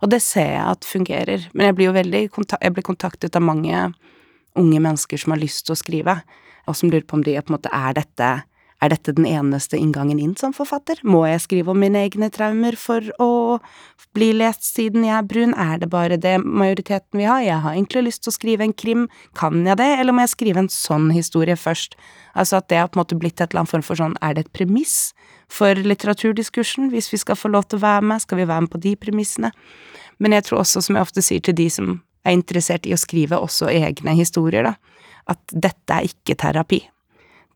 Og 0.00 0.12
det 0.14 0.22
ser 0.24 0.54
jeg 0.54 0.64
at 0.64 0.86
fungerer, 0.88 1.50
men 1.52 1.68
jeg 1.68 1.76
blir 1.76 1.90
jo 1.90 1.96
veldig 1.98 2.22
jeg 2.30 2.72
blir 2.72 2.86
kontaktet 2.86 3.36
av 3.36 3.44
mange 3.44 3.90
unge 4.58 4.80
mennesker 4.80 5.20
som 5.20 5.34
har 5.34 5.42
lyst 5.42 5.66
til 5.66 5.74
å 5.74 5.80
skrive, 5.80 6.16
og 6.68 6.76
som 6.76 6.90
lurer 6.92 7.04
på 7.08 7.18
om 7.18 7.24
de 7.26 7.36
på 7.36 7.50
en 7.50 7.56
måte 7.58 7.72
er 7.74 7.98
dette 7.98 8.30
er 8.80 8.92
dette 8.92 9.12
den 9.16 9.26
eneste 9.28 9.76
inngangen 9.76 10.20
inn 10.22 10.32
som 10.40 10.54
forfatter? 10.56 11.00
Må 11.04 11.22
jeg 11.28 11.42
skrive 11.44 11.72
om 11.72 11.80
mine 11.82 12.00
egne 12.06 12.30
traumer 12.32 12.76
for 12.80 13.04
å 13.20 13.58
bli 14.16 14.30
lest 14.36 14.64
siden 14.64 15.04
jeg 15.04 15.14
er 15.18 15.26
brun? 15.28 15.52
Er 15.52 15.82
det 15.82 15.90
bare 15.92 16.16
det 16.20 16.38
majoriteten 16.40 17.20
vil 17.20 17.28
ha? 17.28 17.38
Jeg 17.44 17.60
har 17.64 17.76
egentlig 17.76 18.06
lyst 18.08 18.24
til 18.24 18.32
å 18.32 18.36
skrive 18.38 18.64
en 18.66 18.74
krim, 18.74 19.06
kan 19.36 19.60
jeg 19.66 19.78
det, 19.80 19.88
eller 20.00 20.16
må 20.16 20.24
jeg 20.24 20.34
skrive 20.34 20.64
en 20.64 20.72
sånn 20.72 21.10
historie 21.12 21.58
først? 21.60 21.98
Altså 22.32 22.60
at 22.60 22.70
det 22.72 22.80
har 22.80 22.88
på 22.88 22.98
en 22.98 23.04
måte 23.04 23.18
blitt 23.20 23.40
et 23.40 23.50
eller 23.50 23.64
annet 23.64 23.74
form 23.74 23.84
for 23.84 24.00
sånn, 24.00 24.16
er 24.24 24.36
det 24.36 24.46
et 24.46 24.54
premiss 24.56 25.12
for 25.50 25.76
litteraturdiskursen, 25.76 26.88
hvis 26.94 27.10
vi 27.12 27.20
skal 27.20 27.38
få 27.38 27.50
lov 27.52 27.68
til 27.68 27.80
å 27.80 27.84
være 27.84 28.06
med, 28.06 28.22
skal 28.24 28.40
vi 28.40 28.48
være 28.48 28.66
med 28.66 28.72
på 28.72 28.80
de 28.80 28.94
premissene? 28.96 29.50
Men 30.20 30.36
jeg 30.36 30.46
tror 30.48 30.62
også, 30.62 30.84
som 30.84 30.96
jeg 30.96 31.08
ofte 31.08 31.24
sier 31.24 31.44
til 31.44 31.56
de 31.58 31.68
som 31.72 31.98
er 32.24 32.36
interessert 32.36 32.86
i 32.86 32.94
å 32.94 33.00
skrive 33.00 33.40
også 33.40 33.70
egne 33.72 34.14
historier, 34.16 34.68
da, 34.68 34.74
at 35.32 35.40
dette 35.52 35.96
er 35.96 36.08
ikke 36.08 36.36
terapi. 36.40 36.82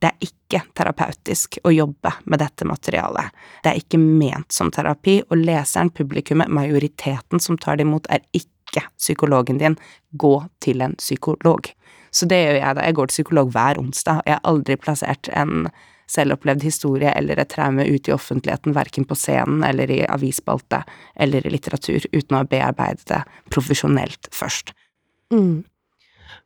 Det 0.02 0.10
er 0.10 0.26
ikke 0.26 0.60
terapeutisk 0.76 1.58
å 1.64 1.72
jobbe 1.72 2.12
med 2.30 2.42
dette 2.42 2.66
materialet. 2.68 3.30
Det 3.64 3.72
er 3.72 3.80
ikke 3.80 4.00
ment 4.00 4.52
som 4.52 4.72
terapi, 4.74 5.20
og 5.30 5.40
leseren, 5.40 5.92
publikummet, 5.94 6.52
majoriteten 6.52 7.40
som 7.40 7.58
tar 7.60 7.78
det 7.78 7.86
imot, 7.86 8.10
er 8.12 8.24
ikke 8.36 8.84
psykologen 8.98 9.60
din. 9.62 9.78
Gå 10.12 10.36
til 10.64 10.84
en 10.84 10.96
psykolog. 11.00 11.70
Så 12.14 12.28
det 12.30 12.42
gjør 12.42 12.60
jeg 12.60 12.76
da. 12.76 12.86
Jeg 12.86 12.98
går 12.98 13.10
til 13.10 13.20
psykolog 13.20 13.50
hver 13.54 13.80
onsdag. 13.80 14.22
Jeg 14.26 14.36
har 14.36 14.48
aldri 14.50 14.76
plassert 14.78 15.30
en 15.32 15.68
selvopplevd 16.10 16.64
historie 16.66 17.12
eller 17.16 17.40
et 17.40 17.50
traume 17.50 17.84
ut 17.88 18.08
i 18.08 18.14
offentligheten, 18.14 18.74
verken 18.76 19.06
på 19.08 19.16
scenen 19.18 19.64
eller 19.66 19.90
i 19.90 20.02
avisspalte 20.04 20.82
eller 21.16 21.46
i 21.46 21.54
litteratur, 21.54 22.04
uten 22.12 22.36
å 22.36 22.42
ha 22.42 22.48
bearbeidet 22.48 23.06
det 23.08 23.22
profesjonelt 23.54 24.28
først. 24.34 24.74
Mm. 25.32 25.64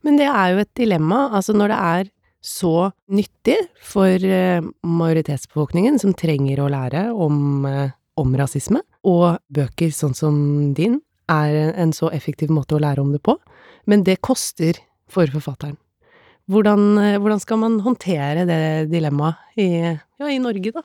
Men 0.06 0.20
det 0.20 0.28
er 0.30 0.52
jo 0.52 0.62
et 0.62 0.74
dilemma, 0.78 1.26
altså 1.34 1.56
når 1.56 1.72
det 1.72 1.80
er 1.90 2.12
så 2.44 2.90
nyttig 3.10 3.56
for 3.82 4.24
eh, 4.24 4.62
majoritetsbefolkningen 4.86 5.98
som 5.98 6.14
trenger 6.16 6.62
å 6.62 6.70
lære 6.72 7.08
om, 7.12 7.66
eh, 7.66 7.90
om 8.18 8.36
rasisme, 8.38 8.82
og 9.08 9.40
bøker 9.54 9.92
sånn 9.94 10.14
som 10.16 10.38
din 10.74 11.00
er 11.28 11.74
en 11.76 11.92
så 11.92 12.10
effektiv 12.14 12.52
måte 12.54 12.76
å 12.76 12.82
lære 12.82 13.02
om 13.02 13.12
det 13.12 13.22
på, 13.26 13.36
men 13.86 14.04
det 14.06 14.20
koster 14.24 14.78
for 15.10 15.30
forfatteren. 15.32 15.76
Hvordan, 16.48 16.84
eh, 16.98 17.18
hvordan 17.20 17.40
skal 17.42 17.60
man 17.60 17.80
håndtere 17.84 18.46
det 18.48 18.90
dilemmaet 18.92 19.58
i, 19.58 19.68
ja, 19.82 20.26
i 20.26 20.38
Norge, 20.40 20.72
da, 20.72 20.82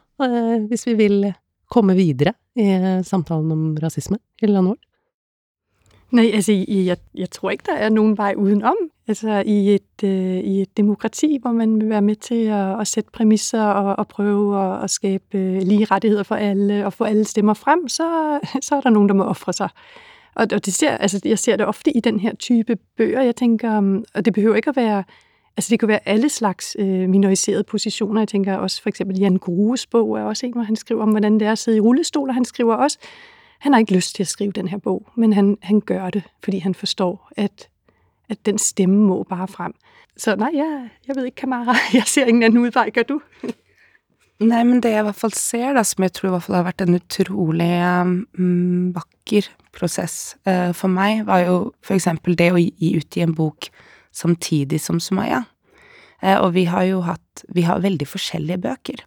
hvis 0.68 0.88
vi 0.90 0.98
vil 1.00 1.34
komme 1.72 1.96
videre 1.98 2.36
i 2.60 3.02
samtalen 3.06 3.52
om 3.52 3.70
rasisme 3.82 4.20
i 4.42 4.50
landet 4.50 4.76
vårt? 4.76 4.90
Nej, 6.14 6.32
altså 6.34 6.66
jeg, 6.68 6.98
jeg 7.16 7.30
tror 7.32 7.50
ikke, 7.50 7.64
der 7.66 7.76
er 7.76 7.90
nogen 7.90 8.18
vej 8.18 8.34
udenom. 8.38 8.76
Altså 9.08 9.44
i 9.46 9.76
et, 9.76 10.04
øh, 10.04 10.38
i 10.38 10.62
et 10.62 10.78
demokrati, 10.78 11.38
hvor 11.42 11.52
man 11.52 11.82
vil 11.82 11.90
være 11.90 12.02
med 12.02 12.16
til 12.16 12.46
at, 12.46 12.82
at 12.82 12.88
sætte 12.88 13.12
præmisser 13.12 13.64
og, 13.64 13.96
og 14.00 14.08
prøve 14.08 14.64
at, 14.66 14.84
at 14.84 14.90
skabe 14.90 15.38
øh, 15.38 15.62
lige 15.62 15.86
rettigheder 15.86 16.24
for 16.24 16.36
alle 16.36 16.86
og 16.86 16.94
få 16.94 17.04
alle 17.04 17.26
stemmer 17.26 17.54
frem, 17.54 17.88
så, 17.88 18.40
så 18.68 18.76
er 18.76 18.82
der 18.82 18.90
nogen, 18.90 19.10
der 19.10 19.16
må 19.16 19.24
ofre 19.24 19.54
sig. 19.54 19.70
Og, 20.36 20.48
og 20.54 20.66
det 20.66 20.74
ser, 20.74 20.92
altså, 20.98 21.22
jeg 21.26 21.40
ser 21.40 21.56
det 21.56 21.66
ofte 21.66 21.98
i 21.98 22.00
den 22.00 22.20
her 22.20 22.36
type 22.36 22.78
bøger. 22.98 23.22
Jeg 23.22 23.36
tænker, 23.36 23.78
um, 23.78 24.04
og 24.16 24.26
det 24.26 24.34
behøver 24.34 24.56
ikke 24.56 24.70
at 24.70 24.76
være 24.76 25.04
Altså 25.58 25.70
det 25.70 25.80
kan 25.80 25.88
være 25.88 26.08
alle 26.08 26.30
slags 26.30 26.76
øh, 26.80 27.10
minoriserede 27.10 27.64
positioner. 27.64 28.22
Jeg 28.22 28.28
tænker 28.28 28.56
også 28.56 28.82
for 28.82 28.90
eksempel 28.90 29.20
Jan 29.20 29.38
Grues 29.38 29.88
bog 29.88 30.20
er 30.20 30.24
også 30.24 30.46
en, 30.46 30.54
hvor 30.54 30.62
han 30.62 30.76
skriver 30.76 31.04
om, 31.04 31.10
hvordan 31.10 31.34
det 31.34 31.48
er 31.48 31.52
at 31.52 31.58
sidde 31.58 31.78
i 31.78 31.82
rullestol, 31.82 32.30
og 32.30 32.36
han 32.36 32.46
skriver 32.46 32.76
også, 32.76 32.98
han 33.64 33.74
har 33.74 33.80
ikke 33.80 33.96
lyst 33.96 34.16
til 34.16 34.24
at 34.24 34.28
skrive 34.28 34.52
den 34.52 34.68
her 34.68 34.78
bog, 34.78 35.08
men 35.16 35.34
han, 35.34 35.58
han 35.62 35.82
gør 35.82 36.10
det, 36.10 36.24
fordi 36.44 36.58
han 36.60 36.76
forstår, 36.76 37.32
at, 37.38 37.70
at 38.30 38.46
den 38.46 38.58
stemme 38.58 39.08
må 39.08 39.24
bare 39.24 39.48
frem. 39.48 39.74
Så 40.18 40.36
nej, 40.36 40.52
jeg, 40.54 40.90
jeg 41.08 41.16
ved 41.16 41.26
ikke, 41.26 41.36
Kamara, 41.36 41.76
jeg 41.94 42.04
ser 42.06 42.26
ingen 42.26 42.44
anden 42.44 42.60
udvej, 42.60 42.90
gør 42.90 43.04
du? 43.04 43.22
Nei, 44.44 44.64
men 44.68 44.82
det 44.84 44.92
jeg 44.92 45.00
i 45.00 45.08
hvert 45.08 45.16
fall 45.16 45.34
ser, 45.34 45.72
da, 45.78 45.86
som 45.88 46.04
jeg 46.04 46.12
tror 46.12 46.28
i 46.28 46.34
hvert 46.34 46.44
fall 46.44 46.58
har 46.58 46.68
vært 46.68 46.84
en 46.84 46.98
utrolig 46.98 47.72
um, 48.02 48.92
vakker 48.98 49.48
prosess 49.72 50.36
uh, 50.44 50.76
for 50.76 50.92
meg, 50.92 51.24
var 51.30 51.46
jo 51.46 51.58
for 51.86 51.96
eksempel 51.96 52.36
det 52.36 52.50
å 52.52 52.60
gi 52.60 52.92
ut 53.00 53.18
i 53.18 53.24
en 53.24 53.36
bok 53.38 53.70
samtidig 54.12 54.82
som 54.84 55.00
Sumaya. 55.00 55.46
Uh, 56.20 56.42
og 56.42 56.52
vi 56.58 56.68
har 56.68 56.84
jo 56.90 57.00
hatt 57.08 57.46
Vi 57.56 57.64
har 57.64 57.80
veldig 57.82 58.06
forskjellige 58.08 58.60
bøker. 58.68 59.06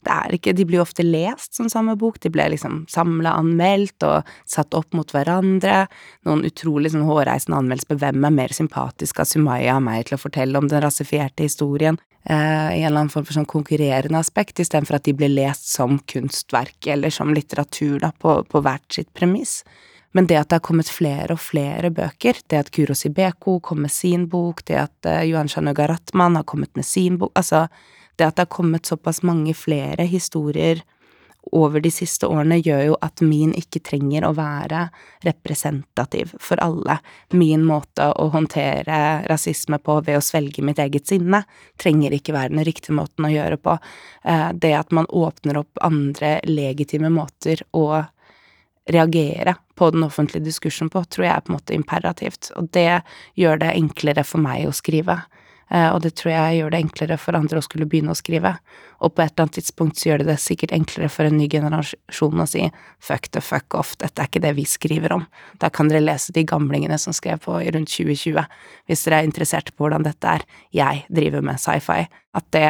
Det 0.00 0.12
er 0.14 0.34
ikke 0.36 0.54
De 0.56 0.64
blir 0.64 0.80
ofte 0.80 1.04
lest 1.04 1.56
som 1.58 1.68
samme 1.68 1.96
bok, 2.00 2.20
de 2.24 2.30
ble 2.32 2.46
liksom 2.54 2.84
samla 2.88 3.34
anmeldt 3.40 4.06
og 4.08 4.28
satt 4.48 4.74
opp 4.76 4.94
mot 4.96 5.12
hverandre. 5.12 5.82
Noen 6.28 6.46
utrolig 6.48 6.94
sånn 6.94 7.08
hårreisende 7.08 7.58
anmeldelser 7.60 7.92
på 7.92 7.98
hvem 8.00 8.24
er 8.24 8.38
mer 8.38 8.54
sympatisk 8.56 9.20
av 9.20 9.28
Sumaya 9.28 9.76
og 9.76 9.84
meg 9.84 10.08
til 10.08 10.16
å 10.16 10.22
fortelle 10.22 10.60
om 10.60 10.70
den 10.70 10.82
rasifierte 10.84 11.44
historien, 11.44 12.00
eh, 12.24 12.32
i 12.78 12.80
en 12.80 12.88
eller 12.88 13.04
annen 13.04 13.12
form 13.12 13.28
for 13.28 13.36
sånn 13.36 13.50
konkurrerende 13.50 14.24
aspekt, 14.24 14.60
istedenfor 14.64 14.96
at 14.96 15.04
de 15.04 15.16
blir 15.20 15.32
lest 15.32 15.68
som 15.68 16.00
kunstverk 16.08 16.88
eller 16.94 17.12
som 17.12 17.34
litteratur, 17.36 18.00
da, 18.00 18.12
på, 18.16 18.40
på 18.48 18.64
hvert 18.64 18.88
sitt 18.96 19.12
premiss. 19.12 19.60
Men 20.12 20.26
det 20.26 20.40
at 20.40 20.50
det 20.50 20.58
har 20.58 20.66
kommet 20.66 20.90
flere 20.90 21.36
og 21.36 21.42
flere 21.44 21.92
bøker, 21.94 22.40
det 22.50 22.64
at 22.64 22.72
Kuro 22.74 22.96
Sibeko 22.98 23.60
kom 23.62 23.84
med 23.84 23.92
sin 23.94 24.26
bok, 24.32 24.64
det 24.66 24.80
at 24.80 25.06
uh, 25.06 25.22
Johan 25.22 25.50
Shanuga 25.50 25.86
Ratman 25.86 26.40
har 26.40 26.46
kommet 26.50 26.74
med 26.74 26.86
sin 26.88 27.18
bok, 27.20 27.30
altså 27.38 27.68
det 28.16 28.26
at 28.26 28.36
det 28.36 28.46
har 28.46 28.54
kommet 28.56 28.88
såpass 28.88 29.22
mange 29.26 29.54
flere 29.54 30.06
historier 30.08 30.82
over 31.52 31.80
de 31.80 31.90
siste 31.90 32.28
årene, 32.28 32.60
gjør 32.60 32.82
jo 32.90 32.96
at 33.02 33.22
min 33.24 33.52
ikke 33.56 33.80
trenger 33.84 34.26
å 34.26 34.34
være 34.36 34.84
representativ 35.24 36.34
for 36.42 36.60
alle. 36.62 36.98
Min 37.32 37.64
måte 37.66 38.10
å 38.12 38.28
håndtere 38.34 39.00
rasisme 39.30 39.80
på 39.82 40.00
ved 40.06 40.20
å 40.20 40.24
svelge 40.24 40.64
mitt 40.66 40.78
eget 40.82 41.08
sinne, 41.10 41.42
trenger 41.80 42.14
ikke 42.16 42.36
være 42.36 42.54
den 42.54 42.66
riktige 42.68 42.96
måten 42.98 43.26
å 43.26 43.32
gjøre 43.32 43.58
på. 43.62 43.78
Uh, 44.26 44.50
det 44.52 44.74
at 44.76 44.94
man 44.94 45.08
åpner 45.08 45.62
opp 45.62 45.80
andre 45.86 46.38
legitime 46.48 47.10
måter 47.12 47.64
å 47.72 48.04
reagere 48.90 49.56
på 49.78 49.90
den 49.94 50.04
offentlige 50.04 50.44
diskursen 50.44 50.90
på, 50.92 51.02
tror 51.08 51.26
jeg 51.26 51.34
er 51.34 51.44
på 51.44 51.52
en 51.52 51.58
måte 51.58 51.76
imperativt, 51.76 52.50
og 52.58 52.70
det 52.74 53.02
gjør 53.38 53.60
det 53.62 53.74
enklere 53.76 54.24
for 54.26 54.42
meg 54.42 54.66
å 54.68 54.74
skrive. 54.76 55.20
Uh, 55.70 55.92
og 55.94 56.00
det 56.02 56.16
tror 56.18 56.32
jeg 56.32 56.58
gjør 56.58 56.72
det 56.74 56.80
enklere 56.82 57.18
for 57.20 57.38
andre 57.38 57.60
å 57.60 57.64
skulle 57.64 57.86
begynne 57.90 58.14
å 58.14 58.18
skrive. 58.18 58.56
Og 59.00 59.14
på 59.14 59.22
et 59.22 59.32
eller 59.32 59.46
annet 59.46 59.58
tidspunkt 59.60 60.00
så 60.00 60.10
gjør 60.10 60.22
det 60.22 60.30
det 60.32 60.38
sikkert 60.42 60.74
enklere 60.74 61.10
for 61.12 61.28
en 61.28 61.38
ny 61.38 61.46
generasjon 61.50 62.42
å 62.42 62.48
si 62.50 62.66
fuck 62.98 63.30
the 63.30 63.42
fuck 63.44 63.78
off, 63.78 63.94
dette 64.02 64.18
er 64.18 64.30
ikke 64.30 64.42
det 64.42 64.54
vi 64.58 64.66
skriver 64.68 65.14
om. 65.14 65.26
Da 65.62 65.70
kan 65.70 65.90
dere 65.90 66.02
lese 66.02 66.34
de 66.36 66.44
gamlingene 66.48 66.98
som 66.98 67.14
skrev 67.16 67.42
på 67.46 67.60
rundt 67.62 67.92
2020, 67.94 68.42
hvis 68.90 69.04
dere 69.06 69.20
er 69.20 69.30
interessert 69.30 69.70
på 69.74 69.86
hvordan 69.86 70.06
dette 70.06 70.38
er. 70.40 70.48
Jeg 70.74 71.04
driver 71.08 71.44
med 71.46 71.62
sci-fi. 71.62 72.02
At 72.36 72.50
det 72.54 72.66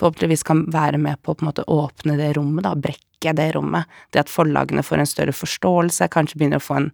forhåpentligvis 0.00 0.42
kan 0.48 0.64
være 0.72 0.98
med 0.98 1.20
på 1.22 1.32
å 1.32 1.36
på 1.36 1.44
en 1.44 1.50
måte 1.50 1.66
åpne 1.68 2.16
det 2.20 2.32
rommet, 2.38 2.64
da, 2.64 2.72
brekke 2.72 3.34
det 3.36 3.50
rommet. 3.56 3.88
Det 4.12 4.22
at 4.24 4.32
forlagene 4.32 4.84
får 4.86 5.02
en 5.02 5.08
større 5.08 5.34
forståelse, 5.36 6.08
kanskje 6.12 6.40
begynner 6.40 6.60
å 6.60 6.64
få 6.64 6.78
en 6.78 6.90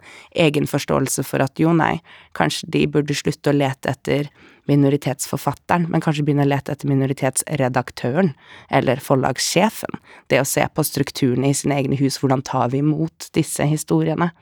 egen 0.46 0.66
forståelse 0.70 1.22
for 1.26 1.44
at 1.44 1.62
jo, 1.62 1.74
nei, 1.76 2.00
kanskje 2.38 2.70
de 2.74 2.84
burde 2.90 3.14
slutte 3.14 3.52
å 3.52 3.56
lete 3.56 3.94
etter 3.94 4.30
minoritetsforfatteren, 4.70 5.86
men 5.92 6.02
kanskje 6.04 6.24
begynne 6.26 6.46
å 6.46 6.50
lete 6.50 6.74
etter 6.74 6.90
minoritetsredaktøren, 6.90 8.32
eller 8.70 9.02
forlagssjefen. 9.02 10.00
Det 10.30 10.40
å 10.42 10.48
se 10.48 10.66
på 10.68 10.84
strukturene 10.86 11.52
i 11.52 11.56
sine 11.56 11.78
egne 11.78 11.98
hus, 12.00 12.18
hvordan 12.22 12.44
tar 12.46 12.72
vi 12.74 12.82
imot 12.82 13.30
disse 13.36 13.66
historiene? 13.68 14.32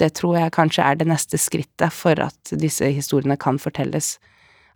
Det 0.00 0.14
tror 0.16 0.38
jeg 0.38 0.56
kanskje 0.56 0.84
er 0.84 1.00
det 1.00 1.08
neste 1.10 1.38
skrittet 1.38 1.92
for 1.92 2.18
at 2.24 2.54
disse 2.58 2.88
historiene 2.88 3.38
kan 3.40 3.60
fortelles 3.60 4.16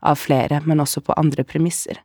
av 0.04 0.20
flere, 0.20 0.60
men 0.68 0.82
også 0.84 1.00
på 1.00 1.16
andre 1.16 1.44
premisser. 1.48 2.02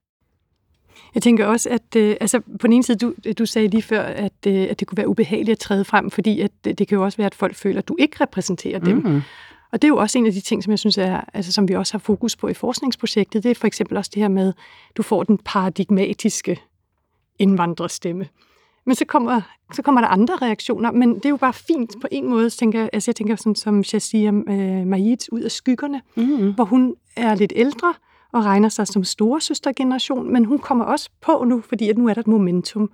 Jeg 1.15 1.23
tænker 1.23 1.45
også, 1.45 1.69
at 1.69 1.95
øh, 1.95 2.15
altså 2.21 2.39
på 2.39 2.67
den 2.67 2.73
ene 2.73 2.84
side, 2.84 2.97
du, 2.97 3.13
du 3.38 3.45
sagde 3.45 3.67
lige 3.67 3.82
før, 3.82 4.02
at, 4.02 4.34
øh, 4.47 4.67
at 4.69 4.80
det 4.80 4.88
kunne 4.88 4.97
være 4.97 5.08
ubehageligt 5.08 5.56
at 5.56 5.60
træde 5.60 5.86
frem, 5.86 6.12
fordi 6.12 6.41
at, 6.41 6.52
det 6.63 6.88
kan 6.88 6.95
jo 6.95 7.04
også 7.04 7.17
være, 7.17 7.25
at 7.25 7.36
folk 7.36 7.56
føler, 7.56 7.80
at 7.80 7.88
du 7.88 7.95
ikke 7.99 8.17
repræsenterer 8.21 8.80
dem. 8.80 8.97
Mm. 8.97 9.21
Og 9.72 9.82
det 9.82 9.88
er 9.88 9.90
jo 9.90 9.98
også 9.98 10.18
en 10.18 10.26
af 10.26 10.34
de 10.34 10.42
ting, 10.42 10.64
som 10.64 10.72
jeg 10.72 10.80
synes 10.80 10.98
er, 10.98 11.22
altså 11.34 11.52
som 11.52 11.68
vi 11.68 11.76
også 11.76 11.94
har 11.94 12.00
fokus 12.00 12.36
på 12.36 12.48
i 12.48 12.54
forskningsprojektet, 12.54 13.44
det 13.44 13.52
er 13.52 13.56
for 13.56 13.68
eksempel 13.68 13.98
også 13.98 14.12
det 14.14 14.22
her 14.22 14.30
med, 14.30 14.54
du 14.98 15.04
får 15.04 15.24
den 15.24 15.38
paradigmatiske 15.46 16.62
indvandrerstemme. 17.40 18.28
Men 18.86 18.96
så 18.96 19.06
kommer, 19.06 19.42
så 19.74 19.82
kommer 19.82 20.02
der 20.02 20.08
andre 20.08 20.36
reaktioner, 20.36 20.92
men 20.92 21.16
det 21.16 21.26
er 21.26 21.30
jo 21.30 21.38
bare 21.38 21.54
fint 21.54 21.96
på 22.02 22.08
en 22.12 22.30
måde. 22.30 22.50
Tænker, 22.50 22.90
altså 22.94 23.12
jeg 23.12 23.16
tænker 23.16 23.36
sådan 23.36 23.56
som 23.56 23.84
Shazia 23.84 24.32
øh, 24.32 24.88
Majid 24.88 25.18
ud 25.32 25.42
af 25.42 25.52
skyggerne, 25.52 26.02
mm. 26.16 26.54
hvor 26.54 26.64
hun 26.64 26.96
er 27.16 27.36
lidt 27.36 27.54
ældre 27.56 27.94
og 28.32 28.46
regner 28.46 28.70
sig 28.70 28.88
som 28.88 29.04
storesøstergeneration, 29.04 30.34
men 30.34 30.46
hun 30.46 30.60
kommer 30.60 30.86
også 30.86 31.10
på 31.22 31.44
nu, 31.48 31.62
fordi 31.62 31.90
at 31.90 31.98
nu 31.98 32.08
er 32.08 32.14
der 32.14 32.22
et 32.22 32.28
momentum. 32.28 32.92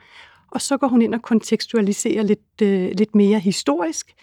Og 0.51 0.61
så 0.61 0.77
går 0.77 0.87
hun 0.87 1.01
ind 1.01 1.13
og 1.13 1.21
kontekstualiserer 1.21 2.23
lidt, 2.23 2.61
øh, 2.61 2.91
lidt 2.97 3.15
mere 3.15 3.39
historisk, 3.39 4.13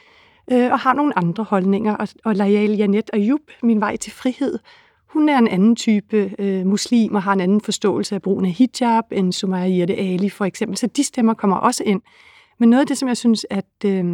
og 0.49 0.79
har 0.79 0.93
nogle 0.93 1.19
andre 1.19 1.45
holdninger. 1.45 1.97
Og, 1.97 2.09
og 2.25 2.37
Layal 2.37 2.71
Janet 2.71 3.11
Ayub, 3.13 3.41
Min 3.63 3.81
vej 3.81 3.97
til 3.97 4.13
frihed, 4.13 4.59
hun 5.13 5.29
er 5.29 5.39
en 5.39 5.49
anden 5.49 5.77
type 5.77 6.35
øh, 6.39 6.67
muslim 6.67 7.15
og 7.15 7.23
har 7.23 7.33
en 7.33 7.41
anden 7.41 7.61
forståelse 7.61 8.15
af 8.15 8.23
brugen 8.23 8.45
af 8.45 8.51
hijab 8.51 9.05
end 9.11 9.33
Sumaya 9.33 9.69
Yirde 9.69 9.97
Ali 9.97 10.29
for 10.29 10.45
eksempel. 10.45 10.77
Så 10.77 10.87
de 10.87 11.05
stemmer 11.05 11.35
kommer 11.35 11.57
også 11.57 11.85
ind. 11.85 12.03
Men 12.59 12.71
noget 12.71 12.81
af 12.81 12.87
det, 12.87 12.99
som 12.99 13.09
jeg 13.09 13.17
synes, 13.17 13.47
at 13.51 13.85
øh, 13.85 14.05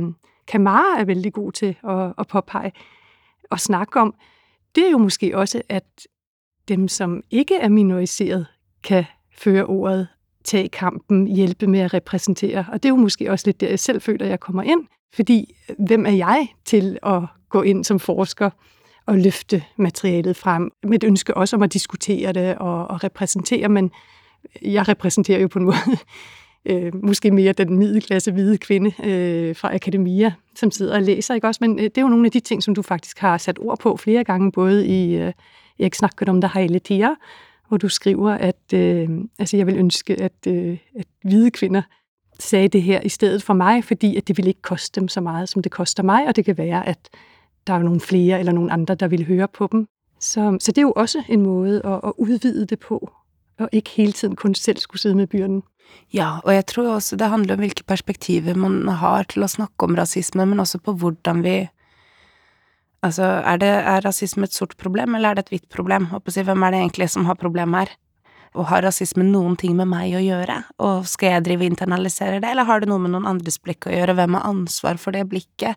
Kamara 0.49 1.01
er 1.01 1.05
vældig 1.05 1.33
god 1.33 1.53
til 1.53 1.77
at, 1.89 2.13
at 2.19 2.27
påpege 2.27 2.73
og 3.51 3.61
snakke 3.61 4.01
om, 4.01 4.15
det 4.75 4.87
er 4.87 4.91
jo 4.91 4.99
måske 4.99 5.39
også, 5.39 5.63
at 5.69 6.07
dem, 6.69 6.89
som 6.89 7.23
ikke 7.31 7.57
er 7.57 7.69
minoriseret, 7.69 8.47
kan 8.83 9.05
føre 9.39 9.65
ordet, 9.65 10.09
tage 10.45 10.69
kampen, 10.69 11.27
hjælpe 11.27 11.67
med 11.67 11.81
at 11.81 11.95
repræsentere. 11.95 12.67
Og 12.73 12.83
det 12.83 12.85
er 12.85 12.93
jo 12.93 12.97
måske 12.97 13.31
også 13.31 13.47
lidt 13.47 13.61
der, 13.61 13.69
jeg 13.69 13.79
selv 13.79 14.01
føler, 14.01 14.27
jeg 14.27 14.41
kommer 14.41 14.63
ind. 14.63 14.87
Fordi 15.15 15.55
hvem 15.79 16.07
er 16.07 16.11
jeg 16.11 16.49
til 16.65 16.99
at 17.03 17.23
gå 17.49 17.63
inn 17.63 17.85
som 17.85 17.99
forsker 17.99 18.51
og 19.07 19.19
løfte 19.19 19.63
materialet 19.77 20.37
frem, 20.37 20.71
med 20.83 20.95
et 20.95 21.05
ønske 21.05 21.37
også 21.37 21.57
om 21.57 21.63
å 21.63 21.67
diskutere 21.67 22.33
det 22.33 22.59
og, 22.59 22.91
og 22.91 23.05
repræsentere, 23.05 23.69
men 23.69 23.91
jeg 24.63 24.89
repræsenterer 24.89 25.41
jo 25.41 25.49
på 25.49 25.59
en 25.59 25.65
måte 25.71 25.99
øh, 26.65 27.05
måske 27.05 27.31
mere 27.31 27.53
den 27.53 27.79
middelklasse 27.79 28.33
hvide 28.33 28.59
kvinde 28.59 28.93
øh, 29.05 29.57
fra 29.57 29.75
akademia, 29.75 30.33
som 30.55 30.71
sitter 30.71 30.95
og 30.95 31.03
læser, 31.03 31.35
ikke 31.35 31.47
også? 31.47 31.59
Men 31.61 31.79
øh, 31.79 31.85
det 31.85 31.99
er 31.99 32.03
jo 32.03 32.09
nogle 32.09 32.27
af 32.27 32.33
de 32.33 32.41
ting, 32.41 32.63
som 32.63 32.75
du 32.75 32.83
faktisk 32.83 33.19
har 33.19 33.39
sat 33.39 33.59
ord 33.59 33.79
på 33.79 33.97
flere 33.97 34.25
gange, 34.25 34.53
både 34.53 34.87
i 34.87 35.17
øh, 35.17 35.33
Jeg 35.79 35.91
snakker 35.95 36.31
om 36.31 36.41
det 36.41 36.51
hele 36.55 36.79
tida, 36.79 37.15
hvor 37.69 37.77
du 37.77 37.89
skriver, 37.89 38.31
at 38.31 38.73
øh, 38.75 39.09
altså, 39.39 39.57
jeg 39.57 39.67
vil 39.67 39.79
ønske, 39.79 40.21
at, 40.21 40.47
øh, 40.47 40.79
at 40.99 41.07
hvide 41.25 41.51
kvinder 41.51 41.83
sagde 42.39 42.69
det 42.69 42.83
her 42.83 43.01
i 43.01 43.09
stedet 43.09 43.43
for 43.43 43.55
mig, 43.55 43.85
fordi 43.85 44.17
at 44.17 44.29
det 44.29 44.37
ville 44.37 44.49
ikke 44.49 44.63
koste 44.63 45.01
dem 45.01 45.09
så 45.09 45.21
meget, 45.21 45.49
som 45.49 45.63
det 45.63 45.73
koster 45.73 46.03
mig, 46.03 46.27
og 46.29 46.37
det 46.37 46.45
kan 46.45 46.59
være, 46.59 46.89
at 46.89 47.09
der 47.67 47.73
er 47.73 47.83
nogle 47.83 48.01
flere 48.01 48.39
eller 48.39 48.53
nogle 48.53 48.73
andre, 48.73 48.95
der 48.95 49.09
vil 49.09 49.27
høre 49.27 49.49
på 49.49 49.69
dem. 49.73 49.87
Så, 50.21 50.57
så 50.61 50.73
det 50.73 50.79
er 50.79 50.83
jo 50.83 50.93
også 50.97 51.23
en 51.29 51.43
måde 51.43 51.81
at, 51.85 52.01
at 52.05 52.13
udvide 52.19 52.67
det 52.67 52.79
på, 52.79 53.11
og 53.59 53.69
ikke 53.73 53.91
hele 53.91 54.13
tiden 54.13 54.37
kun 54.37 54.55
selv 54.55 54.79
skulle 54.79 55.01
sidde 55.01 55.15
med 55.15 55.27
byrden. 55.27 55.63
Ja, 56.15 56.39
og 56.45 56.55
jeg 56.55 56.67
tror 56.67 56.95
også 56.95 57.17
det 57.17 57.29
handler 57.29 57.55
om 57.55 57.59
hvilke 57.59 57.85
perspektiver 57.85 58.55
man 58.55 58.89
har 58.89 59.23
til 59.23 59.45
å 59.45 59.49
snakke 59.49 59.89
om 59.89 59.97
rasisme, 59.97 60.47
men 60.47 60.61
også 60.61 60.79
på 60.79 60.93
hvordan 60.93 61.45
vi 61.45 61.69
Altså, 63.03 63.23
er, 63.23 63.57
det, 63.57 63.69
er 63.69 64.05
rasisme 64.05 64.43
et 64.49 64.55
sort 64.55 64.75
problem, 64.79 65.15
eller 65.15 65.29
er 65.29 65.35
det 65.39 65.45
et 65.47 65.53
hvitt 65.53 65.69
problem? 65.71 66.09
Hvem 66.11 66.63
er 66.63 66.71
det 66.75 66.81
egentlig 66.81 67.11
som 67.11 67.29
har 67.29 67.35
problem 67.39 67.75
her? 67.79 67.93
Og 68.57 68.69
har 68.71 68.85
rasisme 68.87 69.27
noen 69.27 69.57
ting 69.61 69.77
med 69.77 69.91
meg 69.91 70.15
å 70.17 70.23
gjøre? 70.25 70.63
Og 70.85 71.09
skal 71.11 71.37
jeg 71.37 71.47
drive 71.49 71.67
og 71.67 71.73
internalisere 71.73 72.41
det, 72.41 72.49
eller 72.49 72.69
har 72.69 72.81
det 72.81 72.89
noe 72.91 73.03
med 73.03 73.13
noen 73.15 73.29
andres 73.29 73.61
blikk 73.61 73.89
å 73.89 73.95
gjøre? 73.95 74.17
Hvem 74.19 74.39
har 74.39 74.49
ansvar 74.49 75.01
for 75.01 75.17
det 75.17 75.27
blikket? 75.29 75.77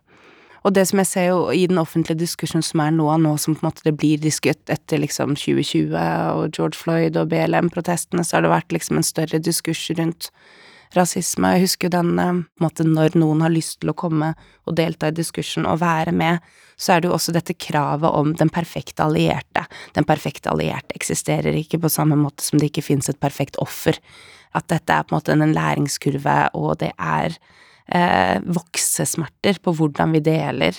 Og 0.62 0.76
det 0.76 0.84
som 0.92 1.02
jeg 1.02 1.10
ser 1.10 1.28
jo 1.32 1.38
i 1.50 1.64
den 1.70 1.82
offentlige 1.82 2.22
diskusjonen 2.22 2.66
som 2.66 2.84
er 2.84 2.92
nå, 2.94 3.08
nå 3.24 3.34
som 3.42 3.56
på 3.58 3.64
en 3.64 3.72
måte 3.72 3.86
det 3.88 3.96
blir 3.98 4.22
diskutert 4.22 4.70
etter 4.70 5.02
liksom 5.02 5.34
2020 5.34 5.96
og 5.98 6.52
George 6.54 6.78
Floyd 6.78 7.18
og 7.18 7.32
BLM-protestene, 7.32 8.22
så 8.26 8.38
har 8.38 8.46
det 8.46 8.54
vært 8.54 8.76
liksom 8.76 9.00
en 9.02 9.08
større 9.08 9.42
diskurs 9.42 9.82
rundt 9.98 10.30
rasisme. 10.96 11.54
Jeg 11.56 11.66
husker 11.66 11.88
jo 11.88 11.96
den 11.98 12.20
eh, 12.20 12.42
måte 12.64 12.86
når 12.88 13.18
noen 13.20 13.44
har 13.46 13.54
lyst 13.54 13.80
til 13.82 13.92
å 13.94 13.98
komme 13.98 14.34
og 14.68 14.76
delta 14.80 15.12
i 15.12 15.16
diskursen 15.16 15.68
og 15.70 15.82
være 15.84 16.14
med, 16.16 16.44
så 16.82 16.96
er 16.96 17.02
det 17.02 17.12
jo 17.12 17.16
også 17.16 17.34
dette 17.36 17.56
kravet 17.58 18.10
om 18.10 18.34
den 18.38 18.50
perfekte 18.54 19.06
allierte. 19.06 19.66
Den 19.96 20.08
perfekte 20.08 20.52
allierte 20.54 20.96
eksisterer 20.98 21.56
ikke 21.58 21.82
på 21.82 21.92
samme 21.94 22.18
måte 22.20 22.46
som 22.46 22.62
det 22.62 22.72
ikke 22.72 22.86
finnes 22.90 23.12
et 23.12 23.22
perfekt 23.22 23.60
offer. 23.62 24.00
At 24.58 24.68
dette 24.72 24.94
er 24.94 25.06
på 25.06 25.14
en 25.14 25.20
måte 25.20 25.36
en 25.36 25.56
læringskurve, 25.56 26.38
og 26.58 26.80
det 26.82 26.92
er 26.98 27.38
eh, 27.88 28.40
voksesmerter 28.44 29.62
på 29.64 29.76
hvordan 29.78 30.18
vi 30.18 30.24
deler 30.26 30.76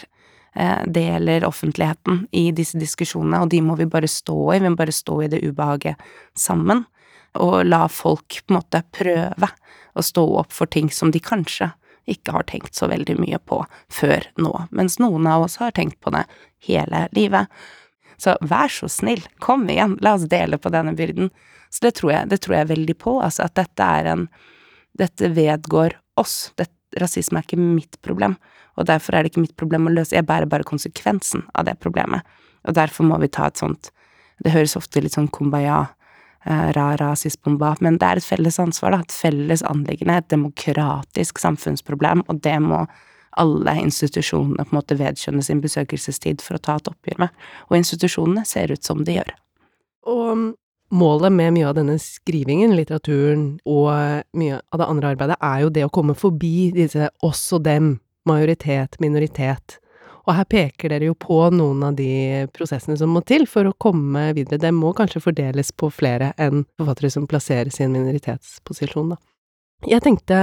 eh, 0.55 0.83
deler 0.87 1.46
offentligheten 1.48 2.27
i 2.37 2.51
disse 2.57 2.81
diskusjonene, 2.81 3.44
og 3.44 3.53
de 3.53 3.62
må 3.64 3.79
vi 3.81 3.88
bare 3.88 4.11
stå 4.11 4.38
i, 4.53 4.61
vi 4.61 4.72
må 4.72 4.79
bare 4.79 4.94
stå 4.94 5.22
i 5.22 5.31
det 5.33 5.42
ubehaget 5.46 6.03
sammen, 6.38 6.85
og 7.40 7.62
la 7.66 7.87
folk 7.88 8.42
på 8.42 8.53
en 8.53 8.59
måte 8.59 8.83
prøve 8.92 9.49
å 9.95 10.05
stå 10.05 10.25
opp 10.40 10.53
for 10.53 10.71
ting 10.71 10.90
som 10.92 11.12
de 11.12 11.21
kanskje 11.23 11.71
ikke 12.11 12.35
har 12.35 12.47
tenkt 12.51 12.75
så 12.75 12.88
veldig 12.90 13.14
mye 13.21 13.38
på 13.47 13.61
før 13.92 14.27
nå, 14.42 14.53
mens 14.75 14.99
noen 14.99 15.29
av 15.31 15.47
oss 15.47 15.61
har 15.62 15.75
tenkt 15.77 16.01
på 16.03 16.11
det 16.14 16.25
hele 16.66 17.07
livet. 17.14 17.47
Så 18.18 18.35
vær 18.40 18.71
så 18.71 18.88
snill, 18.90 19.23
kom 19.42 19.68
igjen, 19.71 19.97
la 20.03 20.16
oss 20.18 20.27
dele 20.31 20.59
på 20.59 20.73
denne 20.75 20.97
byrden. 20.99 21.31
Så 21.71 21.87
det 21.87 21.97
tror 21.99 22.12
jeg, 22.12 22.31
det 22.31 22.42
tror 22.45 22.59
jeg 22.59 22.73
veldig 22.73 22.97
på, 23.01 23.16
altså 23.23 23.47
at 23.47 23.57
dette 23.59 23.92
er 24.01 24.14
en 24.16 24.29
Dette 24.92 25.31
vedgår 25.33 25.95
oss. 26.21 26.53
Det, 26.61 26.66
rasisme 27.01 27.40
er 27.40 27.47
ikke 27.47 27.57
mitt 27.57 27.97
problem, 28.05 28.35
og 28.77 28.85
derfor 28.90 29.16
er 29.16 29.25
det 29.25 29.33
ikke 29.33 29.45
mitt 29.47 29.55
problem 29.57 29.87
å 29.88 29.92
løse, 29.95 30.12
jeg 30.12 30.27
bærer 30.29 30.51
bare 30.51 30.66
konsekvensen 30.68 31.47
av 31.57 31.64
det 31.64 31.79
problemet, 31.81 32.27
og 32.68 32.77
derfor 32.77 33.09
må 33.09 33.16
vi 33.23 33.31
ta 33.33 33.49
et 33.49 33.57
sånt 33.57 33.88
Det 34.45 34.53
høres 34.53 34.77
ofte 34.77 35.01
litt 35.01 35.14
sånn 35.14 35.31
kumbaya, 35.31 35.87
ra-ra, 36.44 37.12
sisbomba, 37.16 37.76
men 37.81 37.98
det 38.00 38.09
er 38.09 38.20
et 38.20 38.26
felles 38.26 38.59
ansvar, 38.62 38.94
da, 38.94 39.02
et 39.02 39.14
felles 39.14 39.62
anliggende, 39.68 40.18
et 40.18 40.31
demokratisk 40.33 41.38
samfunnsproblem, 41.42 42.24
og 42.28 42.40
det 42.44 42.59
må 42.64 42.85
alle 43.40 43.76
institusjonene 43.81 44.66
på 44.66 44.74
en 44.74 44.78
måte 44.81 44.98
vedkjenne 44.98 45.44
sin 45.44 45.62
besøkelsestid 45.62 46.42
for 46.44 46.59
å 46.59 46.64
ta 46.64 46.76
et 46.81 46.90
oppgjør 46.90 47.22
med, 47.24 47.44
og 47.70 47.78
institusjonene 47.78 48.44
ser 48.48 48.74
ut 48.74 48.85
som 48.85 49.05
de 49.07 49.16
gjør. 49.20 49.31
Og 50.12 50.50
målet 50.92 51.33
med 51.33 51.55
mye 51.57 51.68
av 51.70 51.76
denne 51.78 51.96
skrivingen, 52.02 52.74
litteraturen 52.76 53.46
og 53.64 53.88
mye 54.37 54.59
av 54.61 54.83
det 54.83 54.88
andre 54.88 55.14
arbeidet, 55.14 55.38
er 55.40 55.62
jo 55.64 55.72
det 55.72 55.87
å 55.87 55.92
komme 55.94 56.16
forbi 56.18 56.72
disse 56.76 57.09
oss 57.24 57.46
og 57.57 57.64
dem, 57.68 57.94
majoritet, 58.28 58.98
minoritet. 59.02 59.78
Og 60.26 60.37
her 60.37 60.46
peker 60.46 60.92
dere 60.92 61.08
jo 61.08 61.16
på 61.18 61.38
noen 61.54 61.82
av 61.88 61.96
de 61.98 62.46
prosessene 62.54 62.96
som 62.98 63.11
må 63.11 63.24
til 63.26 63.46
for 63.50 63.66
å 63.66 63.74
komme 63.80 64.28
videre. 64.37 64.61
Det 64.62 64.70
må 64.74 64.92
kanskje 64.96 65.22
fordeles 65.24 65.72
på 65.74 65.90
flere 65.90 66.30
enn 66.40 66.64
forfattere 66.78 67.11
som 67.11 67.26
plasseres 67.30 67.80
i 67.80 67.87
en 67.87 67.96
minoritetsposisjon, 67.96 69.14
da. 69.14 69.20
Jeg 69.90 70.04
tenkte 70.04 70.37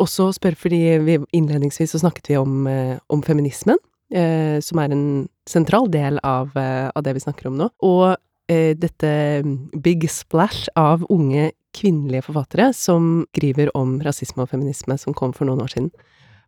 også 0.00 0.30
å 0.30 0.32
spørre, 0.32 0.56
fordi 0.56 0.80
vi 1.04 1.18
innledningsvis 1.36 1.92
så 1.92 2.00
snakket 2.00 2.30
vi 2.30 2.38
om, 2.40 2.66
eh, 2.66 2.96
om 3.12 3.20
feminismen, 3.22 3.76
eh, 4.10 4.58
som 4.60 4.78
er 4.78 4.92
en 4.92 5.28
sentral 5.46 5.90
del 5.90 6.18
av, 6.24 6.56
eh, 6.56 6.90
av 6.94 7.02
det 7.02 7.12
vi 7.12 7.20
snakker 7.20 7.46
om 7.46 7.58
nå. 7.58 7.68
Og 7.82 8.16
eh, 8.48 8.72
dette 8.72 9.42
mm, 9.44 9.82
big 9.82 10.08
splash 10.08 10.68
av 10.76 11.04
unge 11.10 11.52
kvinnelige 11.76 12.24
forfattere 12.24 12.72
som 12.74 13.26
skriver 13.34 13.68
om 13.74 14.00
rasisme 14.00 14.42
og 14.42 14.48
feminisme, 14.48 14.96
som 14.98 15.12
kom 15.12 15.32
for 15.32 15.44
noen 15.44 15.60
år 15.60 15.74
siden. 15.74 15.90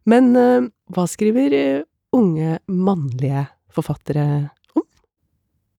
Men 0.07 0.35
eh, 0.37 0.69
hva 0.95 1.05
skriver 1.07 1.85
unge 2.13 2.59
mannlige 2.69 3.47
forfattere 3.71 4.49
om? 4.75 4.83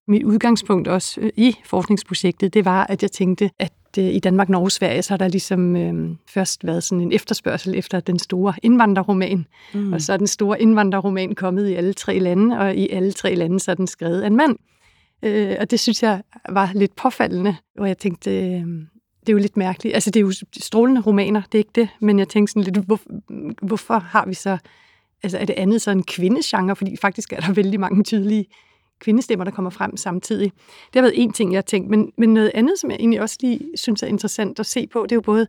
Mit 0.08 0.24
udgangspunkt 0.24 0.88
også 0.88 1.22
øh, 1.22 1.30
i 1.38 1.56
forskningsprojektet, 1.66 2.54
det 2.54 2.66
var, 2.66 2.84
at 2.84 3.02
jeg 3.02 3.12
tænkte, 3.12 3.50
at 3.60 3.74
øh, 4.00 4.06
i 4.06 4.20
Danmark, 4.20 4.50
Norge, 4.50 4.72
Sverige, 4.72 5.02
så 5.02 5.14
har 5.14 5.18
der 5.18 5.28
ligesom 5.28 5.76
øh, 5.76 6.16
først 6.28 6.66
været 6.66 6.84
sådan 6.84 7.02
en 7.02 7.12
efterspørgsel 7.12 7.76
efter 7.76 8.00
den 8.00 8.20
store 8.20 8.54
indvandrerroman. 8.64 9.46
Mm. 9.74 9.94
Og 9.94 10.02
så 10.02 10.14
er 10.14 10.18
den 10.18 10.28
store 10.28 10.62
indvandrerroman 10.62 11.36
kommet 11.36 11.70
i 11.70 11.74
alle 11.74 11.94
tre 11.94 12.20
lande, 12.20 12.60
og 12.60 12.76
i 12.76 12.90
alle 12.90 13.12
tre 13.12 13.36
lande 13.36 13.60
så 13.60 13.72
er 13.72 13.76
den 13.76 13.88
skrevet 13.88 14.22
af 14.22 14.28
en 14.28 14.36
mand. 14.36 14.58
Øh, 15.24 15.56
og 15.60 15.72
det 15.72 15.80
synes 15.80 16.04
jeg 16.04 16.22
var 16.50 16.72
lidt 16.76 16.96
påfaldende, 16.96 17.56
og 17.80 17.88
jeg 17.88 17.98
tænkte, 17.98 18.32
øh, 18.32 18.66
det 19.20 19.30
er 19.30 19.34
jo 19.34 19.38
lidt 19.38 19.58
mærkeligt. 19.58 19.96
Altså, 19.96 20.12
det 20.12 20.20
er 20.20 20.22
jo 20.22 20.32
strålende 20.60 21.02
romaner, 21.02 21.42
det 21.52 21.58
er 21.58 21.60
ikke 21.60 21.72
det, 21.76 21.90
men 22.00 22.20
jeg 22.20 22.30
tenkte 22.30 22.52
sådan 22.52 22.74
lidt, 22.74 22.86
hvor, 22.86 23.00
hvorfor 23.66 24.00
har 24.00 24.26
vi 24.26 24.34
så, 24.34 24.58
altså 25.24 25.38
er 25.38 25.46
det 25.46 25.54
andet 25.54 25.82
så 25.82 25.92
en 25.92 26.04
kvindegenre, 26.04 26.76
fordi 26.76 26.98
faktisk 26.98 27.34
er 27.34 27.40
der 27.40 27.54
vældig 27.54 27.80
mange 27.80 28.04
tydelige 28.04 28.46
kvindestemmer, 29.00 29.44
der 29.44 29.52
kommer 29.52 29.70
frem 29.72 29.98
samtidig. 29.98 30.52
Det 30.62 30.96
har 30.96 31.02
været 31.02 31.24
en 31.24 31.34
ting, 31.34 31.52
jeg 31.52 31.58
har 31.58 31.62
tænkt, 31.62 31.90
men, 31.90 32.12
men 32.18 32.34
noget 32.34 32.52
andet, 32.54 32.80
som 32.80 32.92
jeg 32.92 32.98
egentlig 33.00 33.22
også 33.22 33.38
lige 33.42 33.60
synes 33.76 34.04
er 34.04 34.08
interessant 34.08 34.60
at 34.60 34.66
se 34.66 34.88
på, 34.88 35.04
det 35.04 35.12
er 35.12 35.16
jo 35.16 35.22
både 35.22 35.48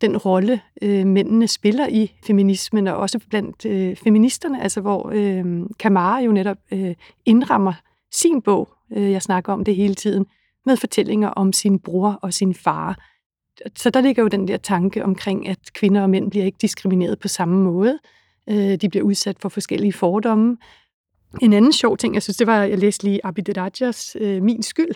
den 0.00 0.16
rolle, 0.16 0.60
øh, 0.82 1.06
mændene 1.06 1.48
spiller 1.48 1.88
i 1.88 2.12
feminismen, 2.26 2.86
og 2.86 2.96
også 2.96 3.20
blandt 3.30 3.64
øh, 3.66 3.96
feministerne, 3.96 4.62
altså 4.62 4.80
hvor 4.80 5.10
øh, 5.14 5.66
Kamara 5.78 6.20
jo 6.20 6.32
netop 6.32 6.58
øh, 6.72 6.94
indrammer 7.26 7.72
sin 8.12 8.42
bog, 8.42 8.68
øh, 8.92 9.10
jeg 9.10 9.22
snakker 9.22 9.52
om 9.52 9.64
det 9.64 9.76
hele 9.76 9.94
tiden, 9.94 10.26
med 10.66 10.76
fortællinger 10.76 11.28
om 11.28 11.52
sin 11.52 11.78
bror 11.78 12.18
og 12.22 12.34
sin 12.34 12.54
far. 12.54 12.98
Så 13.76 13.90
der 13.90 14.00
ligger 14.00 14.22
jo 14.22 14.28
den 14.28 14.48
der 14.48 14.56
tanke 14.56 15.04
omkring, 15.04 15.48
at 15.48 15.58
kvinder 15.74 16.02
og 16.02 16.10
mænd 16.10 16.30
bliver 16.30 16.44
ikke 16.44 16.58
diskrimineret 16.60 17.18
på 17.18 17.28
samme 17.28 17.64
måde. 17.64 17.98
Øh, 18.50 18.76
de 18.76 18.88
bliver 18.88 19.04
udsat 19.04 19.36
for 19.40 19.48
forskellige 19.48 19.92
fordomme. 19.92 20.56
En 21.42 21.52
anden 21.52 21.72
sjov 21.72 21.96
ting, 21.96 22.14
jeg 22.14 22.22
synes, 22.22 22.36
det 22.36 22.46
var, 22.46 22.62
at 22.62 22.70
jeg 22.70 22.78
læste 22.78 23.04
lige 23.04 23.26
Abid 23.26 23.56
Rajas 23.56 24.16
øh, 24.20 24.42
Min 24.42 24.62
skyld, 24.62 24.94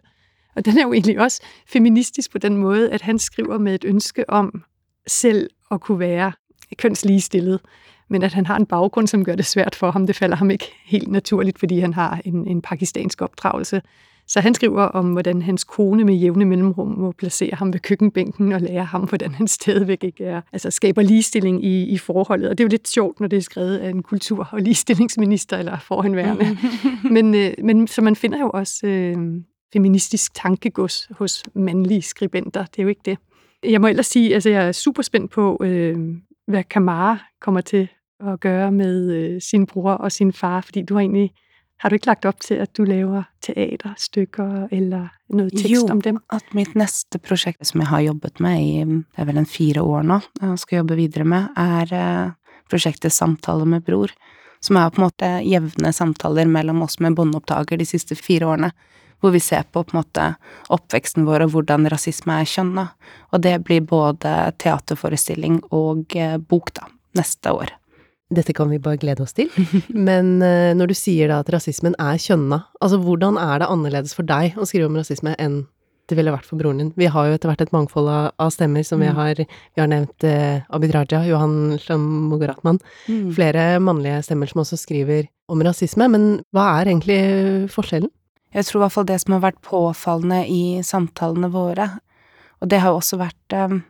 og 0.56 0.64
den 0.64 0.78
er 0.78 0.82
jo 0.82 0.92
egentlig 0.92 1.20
også 1.20 1.42
feministisk 1.66 2.32
på 2.32 2.38
den 2.38 2.56
måde, 2.56 2.90
at 2.90 3.02
han 3.02 3.18
skriver 3.18 3.58
med 3.58 3.74
et 3.74 3.84
ønske 3.84 4.30
om 4.30 4.64
selv 5.06 5.50
at 5.70 5.80
kunne 5.80 5.98
være 5.98 6.32
kønsligestillet, 6.76 7.60
men 8.08 8.22
at 8.22 8.32
han 8.32 8.46
har 8.46 8.56
en 8.56 8.66
baggrund, 8.66 9.06
som 9.06 9.24
gør 9.24 9.34
det 9.34 9.46
svært 9.46 9.74
for 9.74 9.90
ham. 9.90 10.06
Det 10.06 10.16
falder 10.16 10.36
ham 10.36 10.50
ikke 10.50 10.72
helt 10.84 11.08
naturligt, 11.08 11.58
fordi 11.58 11.78
han 11.78 11.94
har 11.94 12.20
en, 12.24 12.46
en 12.46 12.62
pakistansk 12.62 13.22
opdragelse. 13.22 13.82
Så 14.28 14.40
han 14.40 14.54
skriver 14.54 14.82
om, 14.82 15.12
hvordan 15.12 15.42
hans 15.42 15.64
kone 15.64 16.04
med 16.04 16.14
jævne 16.14 16.44
mellomrom 16.44 16.88
må 16.88 17.12
placere 17.12 17.54
ham 17.54 17.72
ved 17.72 17.80
køkkenbænken 17.80 18.52
og 18.52 18.60
lære 18.60 18.84
ham, 18.84 19.00
hvordan 19.00 19.34
han 19.34 19.48
stadigvæk 19.48 20.04
ikke 20.04 20.24
er, 20.24 20.40
altså 20.52 20.70
skaber 20.70 21.02
ligestilling 21.02 21.64
i, 21.64 21.82
i 21.82 21.98
forholdet. 21.98 22.48
Og 22.48 22.58
det 22.58 22.64
er 22.64 22.66
jo 22.66 22.70
lidt 22.70 22.88
sjovt, 22.88 23.20
når 23.20 23.28
det 23.28 23.36
er 23.36 23.40
skrevet 23.40 23.78
af 23.78 23.90
en 23.90 24.02
kultur- 24.02 24.48
og 24.52 24.60
ligestillingsminister 24.60 25.58
eller 25.58 25.78
forhenværende. 25.78 26.58
men, 27.14 27.34
øh, 27.34 27.52
men 27.64 27.86
så 27.86 28.02
man 28.02 28.16
finder 28.16 28.38
jo 28.38 28.50
også 28.54 28.86
øh, 28.86 29.16
feministisk 29.72 30.34
tankegods 30.34 31.08
hos 31.10 31.42
mandlige 31.54 32.02
skribenter. 32.02 32.64
Det 32.64 32.78
er 32.78 32.82
jo 32.82 32.88
ikke 32.88 33.02
det. 33.04 33.18
Jeg 33.64 33.80
må 33.80 33.86
ellers 33.86 34.06
sige, 34.06 34.34
altså 34.34 34.50
jeg 34.50 34.68
er 34.68 34.72
super 34.72 35.02
spændt 35.02 35.30
på, 35.30 35.58
øh, 35.62 35.98
hvad 36.46 36.64
Kamara 36.64 37.18
kommer 37.40 37.60
til 37.60 37.88
at 38.20 38.40
gøre 38.40 38.72
med 38.72 39.12
øh, 39.12 39.40
sin 39.40 39.66
bror 39.66 39.92
og 39.92 40.12
sin 40.12 40.32
far, 40.32 40.60
fordi 40.60 40.82
du 40.82 40.94
har 40.94 41.00
egentlig 41.00 41.32
har 41.82 41.90
du 41.90 41.98
ikke 41.98 42.12
lagt 42.12 42.26
opp 42.30 42.42
til 42.44 42.60
at 42.62 42.70
du 42.78 42.84
lager 42.86 43.24
teaterstykker 43.42 44.68
eller 44.70 45.08
noe 45.34 45.50
tekst 45.50 45.72
jo, 45.72 45.80
om 45.90 46.02
dem? 46.04 46.20
Jo, 46.20 46.36
at 46.38 46.52
mitt 46.54 46.76
neste 46.78 47.18
prosjekt, 47.18 47.64
som 47.66 47.82
jeg 47.82 47.90
har 47.90 48.04
jobbet 48.04 48.38
med 48.44 48.60
i 48.62 48.84
det 48.86 49.18
er 49.18 49.26
vel 49.26 49.40
en 49.42 49.48
fire 49.50 49.82
år 49.82 50.06
nå, 50.06 50.20
og 50.46 50.60
skal 50.62 50.82
jobbe 50.82 51.00
videre 51.00 51.26
med, 51.26 51.48
er 51.58 51.96
eh, 51.98 52.60
prosjektet 52.70 53.10
Samtale 53.10 53.66
med 53.66 53.82
bror. 53.82 54.14
Som 54.62 54.78
er 54.78 54.94
på 54.94 55.02
en 55.02 55.08
måte 55.08 55.32
jevne 55.42 55.90
samtaler 55.90 56.46
mellom 56.46 56.84
oss 56.86 57.00
med 57.02 57.16
båndopptaker 57.18 57.80
de 57.80 57.88
siste 57.88 58.14
fire 58.14 58.46
årene. 58.52 58.70
Hvor 59.18 59.34
vi 59.34 59.42
ser 59.42 59.66
på 59.66 59.82
på 59.82 59.96
måte 59.98 60.28
oppveksten 60.70 61.26
vår 61.26 61.48
og 61.48 61.56
hvordan 61.56 61.90
rasisme 61.90 62.38
er 62.38 62.46
kjønna. 62.46 62.86
Og 63.34 63.42
det 63.42 63.56
blir 63.66 63.82
både 63.82 64.52
teaterforestilling 64.62 65.64
og 65.74 66.14
eh, 66.14 66.38
bok, 66.38 66.76
da, 66.78 66.86
neste 67.18 67.58
år. 67.58 67.74
Dette 68.32 68.54
kan 68.56 68.70
vi 68.72 68.80
bare 68.82 69.00
glede 69.00 69.24
oss 69.24 69.36
til. 69.36 69.50
Men 70.08 70.38
uh, 70.40 70.72
når 70.78 70.92
du 70.92 70.96
sier 70.96 71.30
da 71.32 71.42
at 71.42 71.52
rasismen 71.52 71.96
er 72.00 72.20
kjønna, 72.22 72.62
altså 72.80 73.00
hvordan 73.02 73.38
er 73.40 73.62
det 73.62 73.70
annerledes 73.72 74.16
for 74.16 74.28
deg 74.28 74.56
å 74.56 74.68
skrive 74.68 74.88
om 74.88 74.98
rasisme 74.98 75.36
enn 75.42 75.64
det 76.10 76.16
ville 76.18 76.32
vært 76.34 76.48
for 76.48 76.60
broren 76.60 76.80
din? 76.80 76.90
Vi 76.98 77.08
har 77.12 77.28
jo 77.28 77.36
etter 77.36 77.48
hvert 77.48 77.62
et 77.64 77.74
mangfold 77.74 78.08
av, 78.10 78.50
stemmer, 78.52 78.84
som 78.84 79.00
mm. 79.00 79.04
vi 79.04 79.12
har 79.18 79.44
Vi 79.44 79.80
har 79.80 79.92
nevnt 79.92 80.26
uh, 80.28 80.64
Abid 80.74 80.94
Raja, 80.96 81.22
Johan 81.28 81.78
Shamogaratman, 81.80 82.80
mm. 83.06 83.28
flere 83.36 83.68
mannlige 83.80 84.24
stemmer 84.26 84.50
som 84.50 84.64
også 84.64 84.80
skriver 84.80 85.28
om 85.52 85.62
rasisme. 85.64 86.08
Men 86.12 86.26
hva 86.52 86.72
er 86.80 86.92
egentlig 86.92 87.20
forskjellen? 87.72 88.10
Jeg 88.52 88.68
tror 88.68 88.80
i 88.80 88.84
hvert 88.84 88.96
fall 88.96 89.08
det 89.08 89.20
som 89.22 89.36
har 89.36 89.46
vært 89.46 89.62
påfallende 89.64 90.42
i 90.50 90.64
samtalene 90.84 91.48
våre, 91.52 91.88
og 92.60 92.68
det 92.70 92.82
har 92.82 92.92
jo 92.92 93.00
også 93.00 93.18
vært 93.20 93.56
um, 93.56 93.80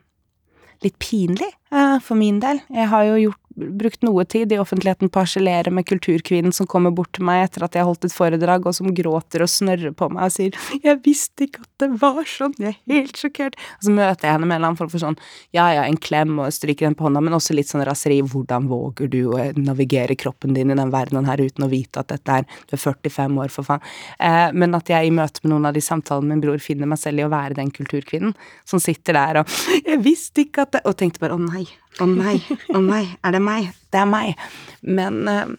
litt 0.85 0.98
pinlig 1.02 1.50
uh, 1.74 1.98
for 2.02 2.18
min 2.18 2.38
del. 2.42 2.62
Jeg 2.70 2.88
har 2.92 3.09
jo 3.09 3.18
gjort 3.26 3.41
brukt 3.56 4.02
noe 4.02 4.24
tid 4.24 4.52
i 4.52 4.58
offentligheten 4.60 5.10
på 5.12 5.20
å 5.20 5.24
harselere 5.24 5.72
med 5.74 5.86
kulturkvinnen 5.88 6.54
som 6.54 6.68
kommer 6.70 6.92
bort 6.94 7.12
til 7.16 7.26
meg 7.28 7.46
etter 7.46 7.66
at 7.66 7.76
jeg 7.76 7.84
har 7.84 7.90
holdt 7.90 8.06
et 8.08 8.14
foredrag, 8.14 8.66
og 8.66 8.76
som 8.76 8.90
gråter 8.94 9.44
og 9.44 9.50
snørrer 9.50 9.94
på 9.96 10.08
meg 10.12 10.24
og 10.26 10.32
sier 10.32 10.52
'Jeg 10.82 11.00
visste 11.04 11.46
ikke 11.46 11.62
at 11.62 11.72
det 11.78 11.90
var 12.00 12.24
sånn, 12.24 12.54
jeg 12.58 12.76
er 12.88 12.94
helt 12.94 13.16
sjokkert'. 13.16 13.58
Og 13.78 13.82
så 13.86 13.90
møter 13.90 14.28
jeg 14.28 14.32
henne 14.32 14.46
med 14.46 14.56
en 14.56 14.60
eller 14.60 14.68
annen 14.68 14.80
form 14.80 14.90
for 14.90 14.98
sånn 14.98 15.18
'ja 15.52 15.66
ja, 15.74 15.82
en 15.84 15.96
klem' 15.96 16.38
og 16.38 16.52
stryker 16.52 16.86
den 16.86 16.94
på 16.94 17.04
hånda, 17.04 17.22
men 17.22 17.32
også 17.32 17.54
litt 17.54 17.68
sånn 17.68 17.84
raseri 17.84 18.22
'hvordan 18.22 18.68
våger 18.68 19.10
du 19.10 19.30
å 19.30 19.52
navigere 19.56 20.16
kroppen 20.16 20.54
din 20.54 20.70
i 20.70 20.74
den 20.74 20.90
verdenen 20.90 21.26
her 21.26 21.38
uten 21.38 21.64
å 21.64 21.70
vite 21.70 22.00
at 22.00 22.08
dette 22.08 22.28
er 22.28 22.44
Du 22.66 22.76
er 22.76 22.78
45 22.78 23.38
år, 23.38 23.50
for 23.50 23.62
faen. 23.62 23.80
Eh, 24.20 24.52
men 24.52 24.74
at 24.74 24.86
jeg 24.86 25.06
i 25.06 25.10
møte 25.10 25.40
med 25.42 25.52
noen 25.52 25.66
av 25.66 25.74
de 25.74 25.80
samtalene 25.80 26.28
min 26.28 26.40
bror 26.40 26.58
finner 26.58 26.86
meg 26.86 26.98
selv 26.98 27.20
i 27.20 27.24
å 27.24 27.30
være 27.30 27.54
den 27.54 27.70
kulturkvinnen 27.70 28.34
som 28.64 28.78
sitter 28.78 29.12
der 29.12 29.40
og 29.40 29.46
'jeg 29.46 29.98
visste 30.02 30.44
ikke 30.44 30.62
at 30.62 30.72
det' 30.72 30.82
Og 30.84 30.96
tenkte 30.96 31.20
bare 31.20 31.36
'å 31.36 31.40
nei'. 31.40 31.82
Å 32.00 32.07
nei, 32.09 32.38
å 32.72 32.81
nei, 32.81 33.05
er 33.20 33.35
det 33.37 33.42
meg? 33.44 33.68
Det 33.92 34.00
er 34.00 34.09
meg. 34.09 34.40
Men 34.81 35.20
uh, 35.28 35.52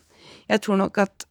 jeg 0.49 0.63
tror 0.65 0.81
nok 0.81 0.97
at 1.03 1.27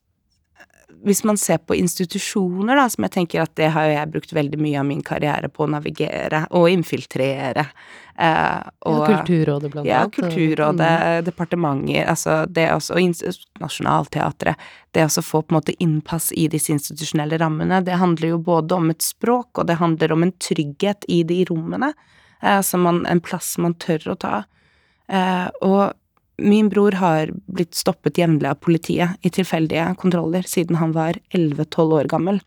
hvis 1.03 1.25
man 1.25 1.37
ser 1.37 1.59
på 1.59 1.75
institusjoner, 1.75 2.77
da, 2.79 2.87
som 2.91 3.05
jeg 3.07 3.15
tenker 3.17 3.43
at 3.43 3.55
det 3.59 3.73
har 3.75 3.89
jeg 3.91 4.11
brukt 4.13 4.33
veldig 4.37 4.59
mye 4.63 4.79
av 4.79 4.87
min 4.87 5.03
karriere 5.05 5.51
på 5.51 5.65
å 5.65 5.71
navigere 5.75 6.45
og 6.55 6.69
infiltrere. 6.71 7.65
Eh, 8.15 8.61
og, 8.87 9.01
ja, 9.01 9.09
Kulturrådet, 9.09 9.73
blant 9.73 9.83
annet. 9.83 9.91
Ja, 9.91 10.03
Kulturrådet, 10.15 10.93
mm. 11.01 11.25
departementer, 11.27 12.07
altså 12.13 12.37
det 12.47 12.69
også, 12.75 13.01
og 13.01 13.59
Nationaltheatret. 13.65 14.63
Det 14.95 15.09
å 15.09 15.27
få 15.27 15.43
på 15.43 15.55
en 15.55 15.59
måte 15.59 15.77
innpass 15.83 16.31
i 16.39 16.47
disse 16.53 16.75
institusjonelle 16.77 17.41
rammene, 17.43 17.83
det 17.83 17.99
handler 17.99 18.37
jo 18.37 18.41
både 18.53 18.79
om 18.79 18.95
et 18.95 19.03
språk, 19.03 19.51
og 19.59 19.67
det 19.71 19.81
handler 19.83 20.15
om 20.15 20.29
en 20.29 20.35
trygghet 20.39 21.09
i 21.11 21.23
de 21.27 21.43
rommene. 21.51 21.93
Eh, 22.43 22.63
man, 22.79 23.05
en 23.11 23.25
plass 23.25 23.57
man 23.59 23.75
tør 23.75 24.13
å 24.15 24.19
ta. 24.27 24.43
Eh, 25.09 25.49
og 25.65 25.93
min 26.43 26.69
bror 26.73 26.97
har 26.99 27.33
blitt 27.47 27.77
stoppet 27.79 28.19
jevnlig 28.19 28.49
av 28.51 28.61
politiet 28.63 29.19
i 29.23 29.31
tilfeldige 29.31 29.93
kontroller 30.01 30.47
siden 30.49 30.81
han 30.81 30.95
var 30.97 31.19
11-12 31.31 31.99
år 32.01 32.11
gammel. 32.11 32.41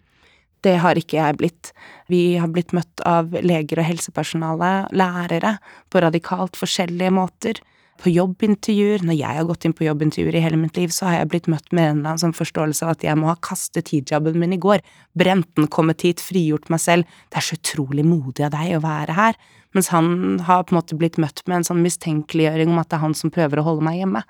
Det 0.66 0.80
har 0.82 0.98
ikke 0.98 1.20
jeg 1.20 1.38
blitt. 1.38 1.72
Vi 2.10 2.38
har 2.42 2.50
blitt 2.50 2.74
møtt 2.74 3.04
av 3.06 3.36
leger 3.46 3.82
og 3.82 3.88
helsepersonale, 3.88 4.74
lærere, 4.98 5.58
på 5.94 6.02
radikalt 6.02 6.58
forskjellige 6.58 7.14
måter. 7.14 7.62
På 8.02 8.12
jobbintervjuer, 8.12 9.06
når 9.08 9.16
jeg 9.16 9.38
har 9.38 9.46
gått 9.48 9.68
inn 9.68 9.76
på 9.78 9.86
jobbintervjuer 9.86 10.36
i 10.36 10.42
hele 10.44 10.58
mitt 10.60 10.76
liv, 10.76 10.92
så 10.92 11.08
har 11.08 11.20
jeg 11.20 11.30
blitt 11.32 11.46
møtt 11.52 11.70
med 11.72 11.86
en 11.86 12.00
eller 12.00 12.10
annen 12.10 12.24
sånn 12.26 12.36
forståelse 12.36 12.84
av 12.84 12.96
at 12.96 13.06
jeg 13.06 13.16
må 13.22 13.30
ha 13.30 13.38
kastet 13.46 13.94
hijaben 13.94 14.36
min 14.42 14.58
i 14.58 14.60
går, 14.60 14.84
brent 15.16 15.48
den, 15.56 15.70
kommet 15.72 16.04
hit, 16.04 16.24
frigjort 16.24 16.68
meg 16.74 16.84
selv, 16.84 17.14
det 17.32 17.40
er 17.40 17.46
så 17.48 17.56
utrolig 17.56 18.04
modig 18.04 18.44
av 18.50 18.52
deg 18.58 18.76
å 18.76 18.84
være 18.84 19.16
her, 19.16 19.40
mens 19.76 19.92
han 19.92 20.40
har 20.48 20.64
på 20.64 20.74
en 20.74 20.80
måte 20.80 20.96
blitt 20.96 21.20
møtt 21.20 21.44
med 21.46 21.60
en 21.60 21.68
sånn 21.68 21.84
mistenkeliggjøring 21.84 22.72
om 22.72 22.80
at 22.80 22.90
det 22.90 22.96
er 22.98 23.04
han 23.04 23.16
som 23.18 23.34
prøver 23.34 23.60
å 23.60 23.66
holde 23.68 23.84
meg 23.84 24.00
hjemme. 24.00 24.22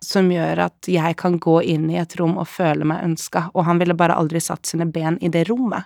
Som 0.00 0.30
gjør 0.32 0.64
at 0.64 0.88
jeg 0.88 1.16
kan 1.20 1.36
gå 1.36 1.58
inn 1.68 1.90
i 1.92 1.98
et 2.00 2.16
rom 2.16 2.38
og 2.40 2.48
føle 2.48 2.88
meg 2.88 3.04
ønska, 3.04 3.50
og 3.52 3.66
han 3.68 3.82
ville 3.82 3.96
bare 3.98 4.16
aldri 4.16 4.40
satt 4.40 4.70
sine 4.70 4.88
ben 4.88 5.20
i 5.20 5.28
det 5.28 5.44
rommet. 5.50 5.84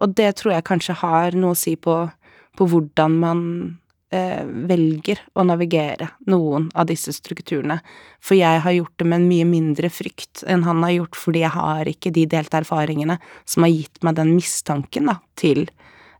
Og 0.00 0.16
det 0.16 0.30
tror 0.40 0.56
jeg 0.56 0.68
kanskje 0.70 0.96
har 1.04 1.36
noe 1.36 1.52
å 1.52 1.58
si 1.58 1.76
på, 1.76 1.98
på 2.56 2.68
hvordan 2.72 3.20
man 3.20 3.44
eh, 4.08 4.40
velger 4.72 5.20
å 5.36 5.44
navigere 5.44 6.08
noen 6.32 6.70
av 6.72 6.88
disse 6.88 7.12
strukturene. 7.12 7.78
For 8.24 8.40
jeg 8.40 8.64
har 8.64 8.78
gjort 8.78 8.96
det 8.96 9.08
med 9.10 9.20
en 9.20 9.28
mye 9.28 9.52
mindre 9.52 9.92
frykt 9.92 10.46
enn 10.48 10.64
han 10.64 10.80
har 10.86 10.96
gjort, 10.96 11.20
fordi 11.26 11.44
jeg 11.44 11.54
har 11.60 11.92
ikke 11.92 12.14
de 12.16 12.24
delte 12.38 12.64
erfaringene 12.64 13.20
som 13.44 13.68
har 13.68 13.74
gitt 13.76 14.00
meg 14.00 14.16
den 14.16 14.32
mistanken 14.32 15.12
da, 15.12 15.20
til 15.36 15.66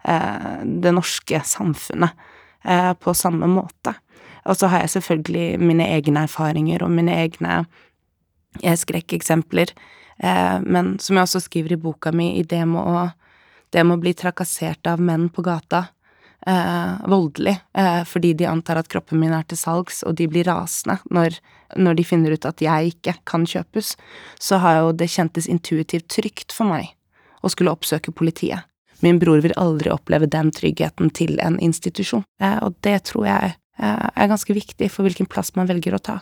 det 0.05 0.93
norske 0.93 1.41
samfunnet 1.49 2.13
eh, 2.65 2.93
på 2.93 3.15
samme 3.17 3.49
måte. 3.49 3.95
Og 4.45 4.59
så 4.61 4.69
har 4.69 4.85
jeg 4.85 4.97
selvfølgelig 4.99 5.61
mine 5.63 5.87
egne 5.97 6.27
erfaringer 6.29 6.85
og 6.85 6.93
mine 6.93 7.15
egne 7.23 7.63
eh, 8.63 8.77
skrekkeksempler, 8.77 9.73
men 10.63 10.93
som 11.03 11.19
jeg 11.19 11.27
også 11.27 11.41
skriver 11.43 11.73
i 11.75 11.81
boka 11.83 12.13
mi, 12.15 12.37
i 12.39 12.45
det 12.47 12.61
med 12.71 12.87
å, 12.87 13.01
det 13.75 13.83
med 13.83 13.97
å 13.97 14.03
bli 14.05 14.13
trakassert 14.15 14.87
av 14.87 15.01
menn 15.03 15.25
på 15.27 15.43
gata, 15.43 15.81
eh, 16.47 17.09
voldelig, 17.09 17.61
eh, 17.75 18.05
fordi 18.05 18.33
de 18.33 18.47
antar 18.47 18.77
at 18.77 18.89
kroppen 18.89 19.21
min 19.21 19.33
er 19.33 19.43
til 19.43 19.59
salgs, 19.59 20.03
og 20.03 20.15
de 20.15 20.29
blir 20.29 20.45
rasende 20.45 20.99
når, 21.11 21.39
når, 21.77 21.95
de 21.95 22.05
finner 22.05 22.37
ut 22.37 22.45
at 22.47 22.61
jeg 22.61 22.95
ikke 22.95 23.17
kan 23.25 23.47
kjøpes, 23.47 23.97
så 24.41 24.61
har 24.63 24.81
jo 24.81 24.93
det 24.93 25.11
kjentes 25.11 25.49
intuitivt 25.49 26.09
trygt 26.09 26.53
for 26.53 26.69
meg 26.69 26.93
å 27.43 27.51
skulle 27.53 27.73
oppsøke 27.75 28.13
politiet. 28.13 28.65
Min 29.05 29.19
bror 29.21 29.43
vil 29.45 29.53
aldri 29.61 29.93
oppleve 29.93 30.29
den 30.33 30.49
tryggheten 30.55 31.11
til 31.13 31.37
en 31.45 31.59
institusjon, 31.61 32.25
eh, 32.41 32.57
og 32.65 32.79
det 32.87 33.03
tror 33.11 33.27
jeg 33.29 33.51
eh, 33.53 34.07
er 34.09 34.31
ganske 34.31 34.57
viktig 34.57 34.89
for 34.93 35.05
hvilken 35.05 35.29
plass 35.29 35.53
man 35.59 35.69
velger 35.69 35.97
å 35.97 36.01
ta. 36.01 36.21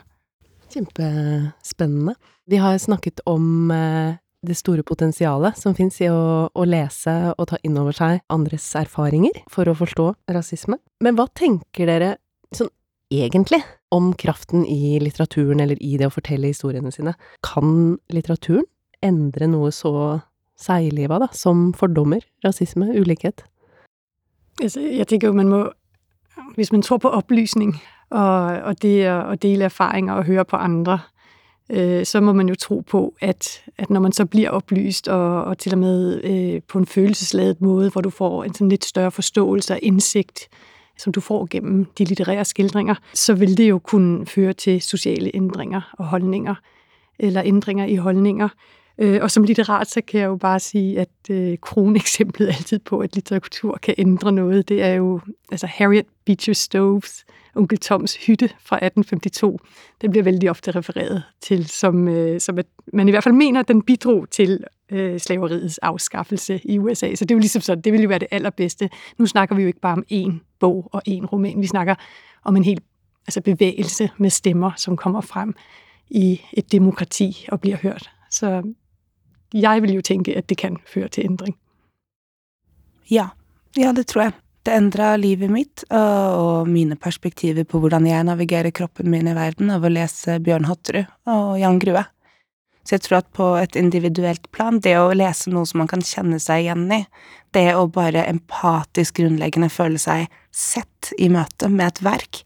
Kjempespennende. 0.73 2.17
Vi 2.51 2.59
har 2.59 2.81
snakket 2.83 3.23
om 3.29 3.71
eh, 3.71 4.19
det 4.43 4.57
store 4.59 4.83
potensialet 4.83 5.59
som 5.61 5.77
fins 5.79 6.01
i 6.03 6.09
å, 6.11 6.49
å, 6.51 6.65
lese 6.67 7.15
og 7.37 7.53
ta 7.53 7.61
inn 7.63 7.79
over 7.79 7.95
seg 7.95 8.25
andres 8.33 8.67
erfaringer 8.81 9.45
for 9.53 9.71
å 9.71 9.77
forstå 9.79 10.09
rasisme. 10.35 10.81
Men 11.05 11.19
hva 11.19 11.29
tenker 11.39 11.87
dere 11.87 12.17
sånn 12.51 12.73
egentlig 13.13 13.61
om 13.95 14.11
kraften 14.19 14.65
i 14.67 14.97
litteraturen 15.03 15.63
eller 15.63 15.79
i 15.85 15.95
det 16.01 16.09
å 16.09 16.15
fortelle 16.15 16.51
historiene 16.51 16.91
sine? 16.91 17.15
Kan 17.47 18.01
litteraturen 18.11 18.67
endre 19.05 19.47
noe 19.51 19.71
så 19.75 19.93
seigliva, 20.59 21.19
da, 21.19 21.29
som 21.33 21.73
fordommer, 21.75 22.21
rasisme, 22.45 22.91
ulikhet? 23.01 23.45
Altså, 24.63 24.81
jeg 24.81 25.09
tenker 25.09 25.29
jo 25.29 25.35
man 25.35 25.49
må 25.49 25.71
Hvis 26.55 26.73
man 26.73 26.83
tror 26.83 26.97
på 26.99 27.09
opplysning 27.09 27.75
og, 28.11 28.63
og 28.65 28.83
det 28.83 29.09
å 29.09 29.35
dele 29.41 29.65
erfaringer 29.65 30.15
og 30.15 30.25
høre 30.25 30.45
på 30.45 30.57
andre, 30.57 30.99
øh, 31.71 32.05
så 32.05 32.21
må 32.21 32.33
man 32.33 32.49
jo 32.49 32.55
tro 32.55 32.81
på, 32.81 33.15
at, 33.21 33.63
at 33.79 33.91
når 33.91 34.01
man 34.01 34.13
så 34.13 34.25
blir 34.25 34.51
opplyst, 34.51 35.09
og, 35.09 35.45
og 35.45 35.59
til 35.59 35.73
og 35.73 35.79
med 35.79 36.25
øh, 36.25 36.63
på 36.69 36.79
en 36.79 36.87
følelsesladet 36.87 37.61
måte, 37.61 37.91
hvor 37.91 38.01
du 38.01 38.11
får 38.11 38.45
en 38.45 38.55
sånn 38.55 38.69
litt 38.69 38.85
større 38.85 39.11
forståelse 39.11 39.75
og 39.75 39.81
innsikt, 39.83 40.49
som 40.99 41.13
du 41.13 41.21
får 41.21 41.49
gjennom 41.55 41.87
de 41.99 42.05
litterære 42.05 42.45
skildringer, 42.45 43.01
så 43.15 43.35
vil 43.35 43.57
det 43.57 43.69
jo 43.71 43.79
kunne 43.79 44.27
føre 44.27 44.53
til 44.53 44.83
sosiale 44.83 45.33
endringer 45.37 45.89
og 45.99 46.07
holdninger, 46.13 46.55
eller 47.19 47.43
endringer 47.43 47.87
i 47.87 47.97
holdninger. 47.97 48.49
Øh, 48.99 49.19
og 49.23 49.31
som 49.31 49.43
litterat 49.43 49.89
så 49.89 50.01
kan 50.01 50.21
jeg 50.21 50.27
jo 50.27 50.37
bare 50.37 50.61
sige, 50.61 51.01
at 51.01 51.31
øh, 51.31 51.59
kroneksemplet 51.63 52.47
altid 52.47 52.79
på, 52.79 52.99
at 52.99 53.15
litteratur 53.15 53.79
kan 53.83 53.95
ændre 53.99 54.33
noe, 54.33 54.63
det 54.63 54.83
er 54.83 54.95
jo 54.95 55.21
altså 55.51 55.67
Harriet 55.67 56.07
Beecher 56.27 56.55
Stowe's 56.55 57.25
Onkel 57.55 57.79
Toms 57.79 58.27
hytte 58.27 58.49
fra 58.49 58.77
1852. 58.77 59.61
Den 60.01 60.11
blir 60.11 60.23
veldig 60.23 60.51
ofte 60.51 60.71
refereret 60.71 61.23
til 61.41 61.67
som, 61.67 62.09
øh, 62.09 62.41
som 62.41 62.59
at 62.59 62.67
man 62.93 63.09
i 63.09 63.11
hvert 63.11 63.25
fall 63.25 63.35
mener, 63.35 63.61
at 63.61 63.69
den 63.69 63.83
bidrog 63.83 64.31
til 64.31 64.65
øh, 64.91 65.21
slaveriets 65.21 65.79
afskaffelse 65.79 66.61
i 66.65 66.79
USA. 66.79 67.15
Så 67.15 67.25
det 67.25 67.31
er 67.31 67.35
jo 67.35 67.41
ligesom 67.41 67.63
sådan, 67.63 67.83
det 67.83 67.93
vil 67.93 68.03
jo 68.03 68.09
være 68.09 68.19
det 68.19 68.29
allerbedste. 68.31 68.91
Nu 69.19 69.27
snakker 69.27 69.55
vi 69.55 69.63
jo 69.63 69.67
ikke 69.67 69.81
bare 69.81 69.93
om 69.93 70.05
én 70.13 70.57
bog 70.61 70.89
og 70.93 71.03
én 71.09 71.27
roman. 71.27 71.61
Vi 71.61 71.67
snakker 71.67 71.95
om 72.45 72.57
en 72.57 72.65
hel 72.65 72.81
altså 73.27 73.41
bevægelse 73.41 74.11
med 74.19 74.31
stemmer, 74.31 74.71
som 74.77 74.97
kommer 74.97 75.21
frem 75.21 75.55
i 76.11 76.41
et 76.53 76.73
demokrati 76.73 77.47
og 77.49 77.61
blir 77.61 77.77
hørt. 77.77 78.11
Så 78.31 78.63
jeg 79.53 79.85
vil 79.85 79.97
jo 79.97 80.05
tenke 80.05 80.37
at 80.39 80.49
det 80.51 80.59
kan 80.61 80.79
føre 80.89 81.11
til 81.13 81.29
endring. 81.31 81.57
Ja, 83.11 83.31
ja 83.79 83.93
det 83.97 84.09
tror 84.13 84.29
jeg. 84.29 84.39
Det 84.63 84.75
endra 84.79 85.17
livet 85.19 85.51
mitt 85.51 85.83
og 85.91 86.69
mine 86.71 86.95
perspektiver 86.95 87.67
på 87.67 87.81
hvordan 87.83 88.07
jeg 88.07 88.29
navigerer 88.29 88.71
kroppen 88.71 89.11
min 89.11 89.27
i 89.27 89.35
verden 89.35 89.73
av 89.75 89.83
å 89.83 89.91
lese 89.91 90.39
Bjørn 90.45 90.69
Hotterud 90.71 91.09
og 91.27 91.57
Jan 91.59 91.81
Grue. 91.83 92.05
Så 92.83 92.97
jeg 92.97 93.05
tror 93.05 93.21
at 93.21 93.31
på 93.35 93.49
et 93.59 93.77
individuelt 93.79 94.49
plan, 94.55 94.81
det 94.83 94.97
å 94.99 95.13
lese 95.15 95.51
noe 95.51 95.67
som 95.67 95.83
man 95.83 95.91
kan 95.91 96.03
kjenne 96.03 96.39
seg 96.43 96.65
igjen 96.65 96.89
i, 96.95 97.03
det 97.55 97.69
å 97.79 97.89
bare 97.91 98.25
empatisk 98.27 99.21
grunnleggende 99.21 99.71
føle 99.71 100.01
seg 100.03 100.31
sett 100.51 101.13
i 101.19 101.29
møte 101.31 101.71
med 101.71 101.93
et 101.93 102.03
verk, 102.07 102.43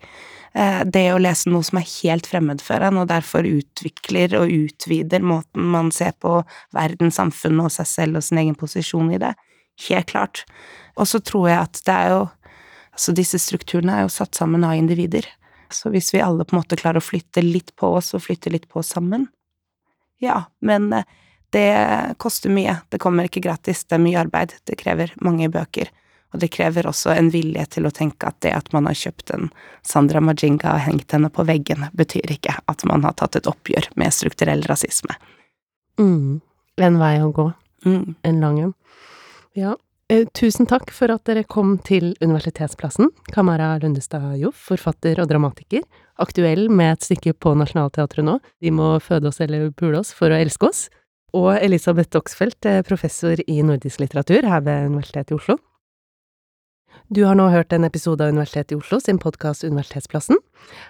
det 0.57 1.03
å 1.13 1.19
lese 1.21 1.51
noe 1.53 1.67
som 1.67 1.77
er 1.77 1.85
helt 1.85 2.27
fremmed 2.31 2.63
for 2.65 2.81
en, 2.81 2.97
og 3.03 3.11
derfor 3.11 3.45
utvikler 3.45 4.33
og 4.39 4.53
utvider 4.53 5.21
måten 5.21 5.67
man 5.75 5.91
ser 5.93 6.15
på 6.23 6.39
verden, 6.73 7.13
samfunnet 7.13 7.69
og 7.69 7.75
seg 7.75 7.91
selv 7.91 8.21
og 8.21 8.25
sin 8.25 8.41
egen 8.41 8.57
posisjon 8.57 9.11
i 9.13 9.21
det, 9.21 9.35
helt 9.91 10.09
klart. 10.09 10.47
Og 10.97 11.11
så 11.11 11.21
tror 11.21 11.51
jeg 11.51 11.61
at 11.61 11.83
det 11.85 11.99
er 11.99 12.15
jo 12.15 12.25
Altså, 12.97 13.13
disse 13.13 13.37
strukturene 13.37 13.93
er 13.93 14.07
jo 14.07 14.13
satt 14.15 14.39
sammen 14.39 14.63
av 14.65 14.73
individer. 14.73 15.27
Så 15.69 15.91
hvis 15.93 16.15
vi 16.15 16.23
alle 16.25 16.47
på 16.47 16.55
en 16.55 16.63
måte 16.63 16.79
klarer 16.81 17.03
å 17.03 17.05
flytte 17.05 17.43
litt 17.45 17.75
på 17.77 17.91
oss 17.99 18.15
og 18.17 18.23
flytte 18.25 18.53
litt 18.55 18.65
på 18.71 18.81
oss 18.81 18.95
sammen 18.95 19.27
Ja, 20.23 20.47
men 20.65 20.89
eh, 20.97 21.05
det 21.53 22.15
koster 22.23 22.49
mye. 22.49 22.79
Det 22.89 23.01
kommer 23.03 23.29
ikke 23.29 23.43
gratis. 23.45 23.85
Det 23.85 23.99
er 23.99 24.03
mye 24.03 24.23
arbeid. 24.23 24.55
Det 24.65 24.79
krever 24.81 25.13
mange 25.21 25.51
bøker. 25.53 25.93
Og 26.35 26.43
det 26.43 26.51
krever 26.53 26.89
også 26.91 27.15
en 27.15 27.31
vilje 27.33 27.65
til 27.77 27.87
å 27.87 27.95
tenke 27.95 28.29
at 28.29 28.41
det 28.45 28.53
at 28.57 28.73
man 28.75 28.89
har 28.91 28.99
kjøpt 28.99 29.33
en 29.37 29.49
Sandra 29.87 30.21
Majinga 30.21 30.75
og 30.75 30.85
hengt 30.89 31.15
henne 31.15 31.31
på 31.33 31.47
veggen, 31.47 31.87
betyr 31.97 32.35
ikke 32.35 32.59
at 32.67 32.85
man 32.89 33.07
har 33.07 33.17
tatt 33.17 33.39
et 33.39 33.49
oppgjør 33.51 33.93
med 33.97 34.15
strukturell 34.15 34.67
rasisme. 34.69 35.17
Mm. 36.01 36.43
En 36.83 37.01
vei 37.01 37.15
å 37.25 37.33
gå. 37.33 37.51
Mm. 37.87 38.17
En 38.27 38.41
lang 38.43 38.61
en. 38.61 38.75
Ja, 39.57 39.77
Eh, 40.09 40.23
tusen 40.39 40.69
takk 40.71 40.93
for 40.95 41.11
at 41.11 41.25
dere 41.27 41.43
kom 41.51 41.73
til 41.83 42.13
Universitetsplassen, 42.23 43.09
Kamara 43.35 43.73
Lundestad 43.83 44.37
Joff, 44.39 44.61
forfatter 44.69 45.19
og 45.19 45.27
dramatiker, 45.33 45.83
aktuell 46.23 46.69
med 46.71 46.93
et 46.93 47.07
stykke 47.09 47.33
på 47.43 47.57
Nationaltheatret 47.59 48.23
nå, 48.23 48.37
De 48.63 48.71
må 48.71 49.01
føde 49.03 49.27
oss 49.33 49.41
eller 49.43 49.73
pule 49.75 49.99
oss 49.99 50.13
for 50.15 50.31
å 50.31 50.39
elske 50.39 50.69
oss, 50.69 50.85
og 51.35 51.59
Elisabeth 51.59 52.15
Oxfeldt, 52.15 52.65
eh, 52.71 52.83
professor 52.87 53.35
i 53.49 53.63
nordisk 53.67 53.99
litteratur 53.99 54.47
her 54.47 54.61
ved 54.63 54.93
Universitetet 54.93 55.35
i 55.35 55.41
Oslo. 55.41 55.59
Du 57.09 57.23
har 57.25 57.37
nå 57.39 57.47
hørt 57.53 57.73
en 57.73 57.87
episode 57.87 58.25
av 58.25 58.33
Universitetet 58.35 58.75
i 58.75 58.79
Oslo 58.81 58.99
sin 59.01 59.19
podkast 59.23 59.65
Universitetsplassen. 59.65 60.41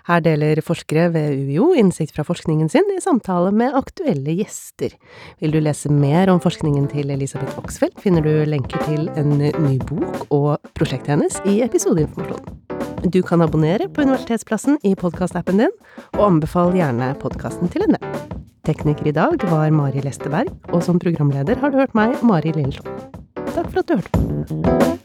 Her 0.09 0.23
deler 0.25 0.63
forskere 0.65 1.11
ved 1.13 1.37
UiO 1.37 1.73
innsikt 1.77 2.15
fra 2.17 2.25
forskningen 2.25 2.71
sin 2.73 2.89
i 2.95 3.01
samtale 3.05 3.51
med 3.53 3.77
aktuelle 3.77 4.39
gjester. 4.39 4.95
Vil 5.43 5.53
du 5.53 5.61
lese 5.61 5.93
mer 5.93 6.33
om 6.33 6.41
forskningen 6.41 6.89
til 6.93 7.13
Elisabeth 7.13 7.59
Oxfeldt, 7.61 8.01
finner 8.01 8.25
du 8.25 8.33
lenker 8.49 8.81
til 8.89 9.11
en 9.21 9.37
ny 9.39 9.77
bok 9.85 10.25
og 10.31 10.57
prosjektet 10.79 11.17
hennes 11.17 11.41
i 11.45 11.61
episodeinformasjonen. 11.67 12.63
Du 13.13 13.21
kan 13.23 13.45
abonnere 13.45 13.91
på 13.93 14.07
Universitetsplassen 14.07 14.81
i 14.89 14.97
podkastappen 14.99 15.61
din, 15.61 15.75
og 16.17 16.25
anbefal 16.31 16.73
gjerne 16.75 17.13
podkasten 17.21 17.71
til 17.71 17.85
en 17.87 17.99
venn. 17.99 18.37
Tekniker 18.67 19.13
i 19.13 19.15
dag 19.15 19.45
var 19.53 19.71
Mari 19.71 20.03
Lesteberg, 20.03 20.51
og 20.73 20.83
som 20.83 20.99
programleder 20.99 21.61
har 21.61 21.71
du 21.71 21.79
hørt 21.79 21.95
meg, 21.95 22.17
Mari 22.27 22.57
Lilleslått. 22.57 23.21
Takk 23.53 23.69
for 23.71 23.85
at 23.85 23.93
du 23.93 23.99
hørte 24.01 24.17
på. 24.17 24.97